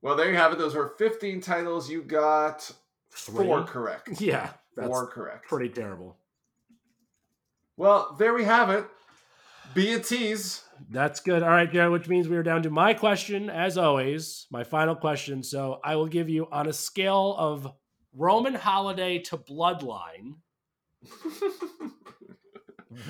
Well, 0.02 0.16
there 0.16 0.30
you 0.30 0.38
have 0.38 0.52
it. 0.52 0.58
Those 0.58 0.76
were 0.76 0.96
15 0.98 1.42
titles. 1.42 1.90
You 1.90 2.02
got 2.02 2.70
Three? 3.12 3.46
four 3.46 3.64
correct. 3.64 4.10
Yeah, 4.22 4.50
four 4.76 5.08
correct. 5.08 5.48
Pretty 5.48 5.70
terrible. 5.70 6.18
Well, 7.78 8.16
there 8.20 8.34
we 8.34 8.44
have 8.44 8.70
it. 8.70 8.86
Be 9.74 9.94
a 9.94 10.00
tease. 10.00 10.64
That's 10.90 11.22
good. 11.22 11.44
All 11.44 11.50
right, 11.50 11.72
Jared, 11.72 11.92
which 11.92 12.10
means 12.10 12.28
we 12.28 12.36
are 12.36 12.44
down 12.44 12.64
to 12.64 12.70
my 12.70 12.94
question, 12.94 13.50
as 13.50 13.78
always, 13.78 14.48
my 14.52 14.64
final 14.64 14.96
question. 14.96 15.44
So 15.44 15.80
I 15.84 15.96
will 15.96 16.08
give 16.08 16.30
you 16.30 16.48
on 16.52 16.68
a 16.68 16.74
scale 16.74 17.36
of 17.38 17.72
Roman 18.16 18.56
holiday 18.56 19.20
to 19.20 19.38
bloodline. 19.38 20.36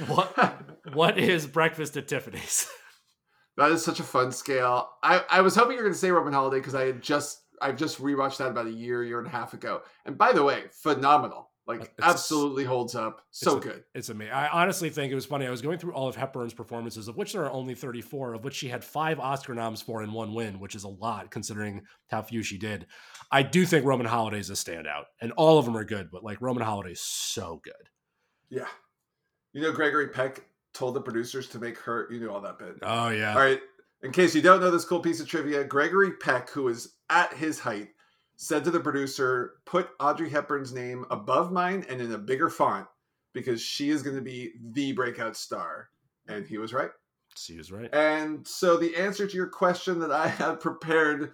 what 0.07 0.93
what 0.93 1.17
is 1.17 1.47
breakfast 1.47 1.97
at 1.97 2.07
Tiffany's? 2.07 2.67
That 3.57 3.73
is 3.73 3.83
such 3.83 3.99
a 3.99 4.03
fun 4.03 4.31
scale. 4.31 4.89
I, 5.03 5.23
I 5.29 5.41
was 5.41 5.55
hoping 5.55 5.73
you 5.73 5.79
were 5.79 5.83
going 5.83 5.93
to 5.93 5.99
say 5.99 6.09
Roman 6.09 6.31
holiday 6.31 6.57
because 6.59 6.73
I 6.73 6.85
had 6.85 7.01
just 7.01 7.43
I've 7.61 7.75
just 7.75 8.01
rewatched 8.01 8.37
that 8.37 8.47
about 8.47 8.65
a 8.65 8.71
year 8.71 9.03
year 9.03 9.19
and 9.19 9.27
a 9.27 9.31
half 9.31 9.53
ago. 9.53 9.81
And 10.05 10.17
by 10.17 10.31
the 10.31 10.41
way, 10.41 10.63
phenomenal. 10.71 11.50
Like 11.79 11.93
it's, 11.97 12.07
absolutely 12.07 12.63
holds 12.63 12.95
up. 12.95 13.21
So 13.31 13.57
it's 13.57 13.65
good. 13.65 13.83
It's 13.93 14.09
amazing. 14.09 14.33
I 14.33 14.49
honestly 14.49 14.89
think 14.89 15.11
it 15.11 15.15
was 15.15 15.25
funny. 15.25 15.47
I 15.47 15.49
was 15.49 15.61
going 15.61 15.77
through 15.77 15.93
all 15.93 16.07
of 16.07 16.15
Hepburn's 16.15 16.53
performances, 16.53 17.07
of 17.07 17.17
which 17.17 17.33
there 17.33 17.43
are 17.43 17.51
only 17.51 17.75
34, 17.75 18.35
of 18.35 18.43
which 18.43 18.55
she 18.55 18.67
had 18.67 18.83
five 18.83 19.19
Oscar 19.19 19.53
noms 19.53 19.81
for 19.81 20.01
and 20.01 20.13
one 20.13 20.33
win, 20.33 20.59
which 20.59 20.75
is 20.75 20.83
a 20.83 20.89
lot 20.89 21.31
considering 21.31 21.81
how 22.09 22.21
few 22.21 22.43
she 22.43 22.57
did. 22.57 22.87
I 23.31 23.43
do 23.43 23.65
think 23.65 23.85
Roman 23.85 24.07
Holiday 24.07 24.39
is 24.39 24.49
a 24.49 24.53
standout, 24.53 25.05
and 25.21 25.31
all 25.33 25.57
of 25.57 25.65
them 25.65 25.77
are 25.77 25.85
good, 25.85 26.09
but 26.11 26.23
like 26.23 26.41
Roman 26.41 26.63
Holiday 26.63 26.91
is 26.91 27.01
so 27.01 27.61
good. 27.63 27.73
Yeah. 28.49 28.67
You 29.53 29.61
know, 29.61 29.71
Gregory 29.71 30.09
Peck 30.09 30.43
told 30.73 30.93
the 30.95 31.01
producers 31.01 31.47
to 31.49 31.59
make 31.59 31.77
her, 31.79 32.07
you 32.11 32.19
know, 32.19 32.31
all 32.33 32.41
that 32.41 32.59
bit. 32.59 32.75
Oh, 32.81 33.09
yeah. 33.09 33.33
All 33.33 33.39
right. 33.39 33.59
In 34.03 34.11
case 34.11 34.33
you 34.33 34.41
don't 34.41 34.61
know 34.61 34.71
this 34.71 34.85
cool 34.85 34.99
piece 34.99 35.19
of 35.19 35.27
trivia, 35.27 35.63
Gregory 35.63 36.13
Peck, 36.13 36.49
who 36.49 36.67
is 36.69 36.95
at 37.09 37.33
his 37.33 37.59
height, 37.59 37.89
said 38.41 38.63
to 38.63 38.71
the 38.71 38.79
producer, 38.79 39.53
put 39.65 39.91
Audrey 39.99 40.27
Hepburn's 40.27 40.73
name 40.73 41.05
above 41.11 41.51
mine 41.51 41.85
and 41.87 42.01
in 42.01 42.11
a 42.11 42.17
bigger 42.17 42.49
font 42.49 42.87
because 43.33 43.61
she 43.61 43.91
is 43.91 44.01
going 44.01 44.15
to 44.15 44.21
be 44.21 44.53
the 44.71 44.93
breakout 44.93 45.37
star. 45.37 45.89
And 46.27 46.47
he 46.47 46.57
was 46.57 46.73
right. 46.73 46.89
She 47.37 47.55
was 47.55 47.71
right. 47.71 47.93
And 47.93 48.45
so 48.47 48.77
the 48.77 48.95
answer 48.95 49.27
to 49.27 49.37
your 49.37 49.47
question 49.47 49.99
that 49.99 50.11
I 50.11 50.27
had 50.27 50.59
prepared, 50.59 51.33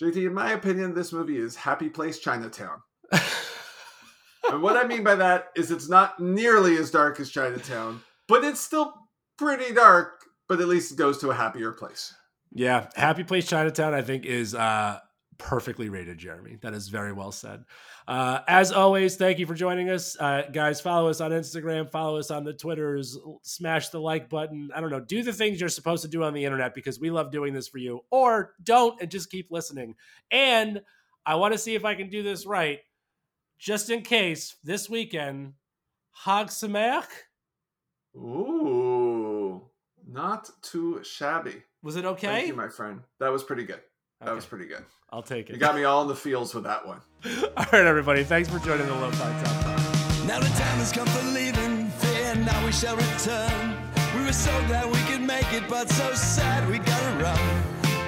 JT, 0.00 0.16
in 0.16 0.32
my 0.32 0.52
opinion, 0.52 0.94
this 0.94 1.12
movie 1.12 1.36
is 1.36 1.56
Happy 1.56 1.90
Place 1.90 2.18
Chinatown. 2.18 2.80
and 3.12 4.62
what 4.62 4.82
I 4.82 4.88
mean 4.88 5.04
by 5.04 5.16
that 5.16 5.48
is 5.54 5.70
it's 5.70 5.90
not 5.90 6.18
nearly 6.18 6.78
as 6.78 6.90
dark 6.90 7.20
as 7.20 7.28
Chinatown, 7.28 8.00
but 8.28 8.44
it's 8.44 8.60
still 8.60 8.94
pretty 9.36 9.74
dark, 9.74 10.24
but 10.48 10.58
at 10.58 10.68
least 10.68 10.92
it 10.92 10.96
goes 10.96 11.18
to 11.18 11.28
a 11.28 11.34
happier 11.34 11.72
place. 11.72 12.14
Yeah, 12.50 12.88
Happy 12.94 13.24
Place 13.24 13.46
Chinatown, 13.46 13.92
I 13.92 14.00
think, 14.00 14.24
is 14.24 14.54
uh, 14.54 15.00
perfectly 15.38 15.88
rated, 15.88 16.18
Jeremy. 16.18 16.58
That 16.62 16.74
is 16.74 16.88
very 16.88 17.12
well 17.12 17.32
said. 17.32 17.64
Uh, 18.06 18.40
as 18.48 18.72
always, 18.72 19.16
thank 19.16 19.38
you 19.38 19.46
for 19.46 19.54
joining 19.54 19.90
us. 19.90 20.16
Uh, 20.18 20.42
guys, 20.52 20.80
follow 20.80 21.08
us 21.08 21.20
on 21.20 21.30
Instagram, 21.30 21.90
follow 21.90 22.18
us 22.18 22.30
on 22.30 22.44
the 22.44 22.52
Twitters, 22.52 23.18
smash 23.42 23.88
the 23.88 24.00
like 24.00 24.28
button. 24.28 24.70
I 24.74 24.80
don't 24.80 24.90
know, 24.90 25.00
do 25.00 25.22
the 25.22 25.32
things 25.32 25.60
you're 25.60 25.68
supposed 25.68 26.02
to 26.02 26.08
do 26.08 26.22
on 26.22 26.34
the 26.34 26.44
internet 26.44 26.74
because 26.74 27.00
we 27.00 27.10
love 27.10 27.30
doing 27.30 27.52
this 27.54 27.68
for 27.68 27.78
you, 27.78 28.00
or 28.10 28.54
don't 28.62 29.00
and 29.00 29.10
just 29.10 29.30
keep 29.30 29.50
listening. 29.50 29.94
And 30.30 30.82
I 31.26 31.36
want 31.36 31.52
to 31.52 31.58
see 31.58 31.74
if 31.74 31.84
I 31.84 31.94
can 31.94 32.08
do 32.08 32.22
this 32.22 32.46
right. 32.46 32.80
Just 33.58 33.88
in 33.88 34.02
case, 34.02 34.56
this 34.64 34.90
weekend, 34.90 35.54
Hag 36.12 36.48
Sameach. 36.48 37.06
Ooh, 38.16 39.62
not 40.06 40.50
too 40.62 41.02
shabby. 41.02 41.62
Was 41.82 41.96
it 41.96 42.04
okay? 42.04 42.26
Thank 42.26 42.48
you, 42.48 42.54
my 42.54 42.68
friend. 42.68 43.00
That 43.20 43.32
was 43.32 43.42
pretty 43.42 43.64
good. 43.64 43.80
That 44.24 44.30
okay. 44.30 44.36
was 44.36 44.46
pretty 44.46 44.64
good. 44.64 44.84
I'll 45.12 45.22
take 45.22 45.50
it. 45.50 45.52
You 45.52 45.58
got 45.58 45.74
me 45.74 45.84
all 45.84 46.00
in 46.00 46.08
the 46.08 46.16
fields 46.16 46.54
with 46.54 46.64
that 46.64 46.86
one. 46.86 46.98
all 47.56 47.66
right, 47.72 47.84
everybody. 47.84 48.24
Thanks 48.24 48.48
for 48.48 48.58
joining 48.58 48.86
the 48.86 48.94
Low 48.94 49.10
Tide 49.10 49.44
Top 49.44 50.26
Now 50.26 50.40
the 50.40 50.48
time 50.48 50.78
has 50.80 50.92
come 50.92 51.06
for 51.06 51.26
leaving. 51.26 51.88
Fear 51.90 52.36
now 52.36 52.64
we 52.64 52.72
shall 52.72 52.96
return. 52.96 53.76
We 54.16 54.24
were 54.24 54.32
so 54.32 54.50
glad 54.66 54.86
we 54.86 54.98
could 55.12 55.20
make 55.20 55.52
it, 55.52 55.68
but 55.68 55.90
so 55.90 56.14
sad 56.14 56.66
we 56.70 56.78
gotta 56.78 57.22
run. 57.22 57.38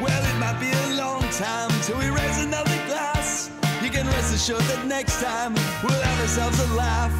Well, 0.00 0.24
it 0.24 0.38
might 0.40 0.58
be 0.58 0.72
a 0.72 0.96
long 0.96 1.20
time 1.32 1.70
till 1.82 1.98
we 1.98 2.08
raise 2.08 2.42
another 2.42 2.76
glass. 2.86 3.50
You 3.82 3.90
can 3.90 4.06
rest 4.06 4.34
assured 4.34 4.62
that 4.62 4.86
next 4.86 5.22
time 5.22 5.52
we'll 5.82 6.00
have 6.00 6.20
ourselves 6.20 6.58
a 6.60 6.74
laugh. 6.74 7.12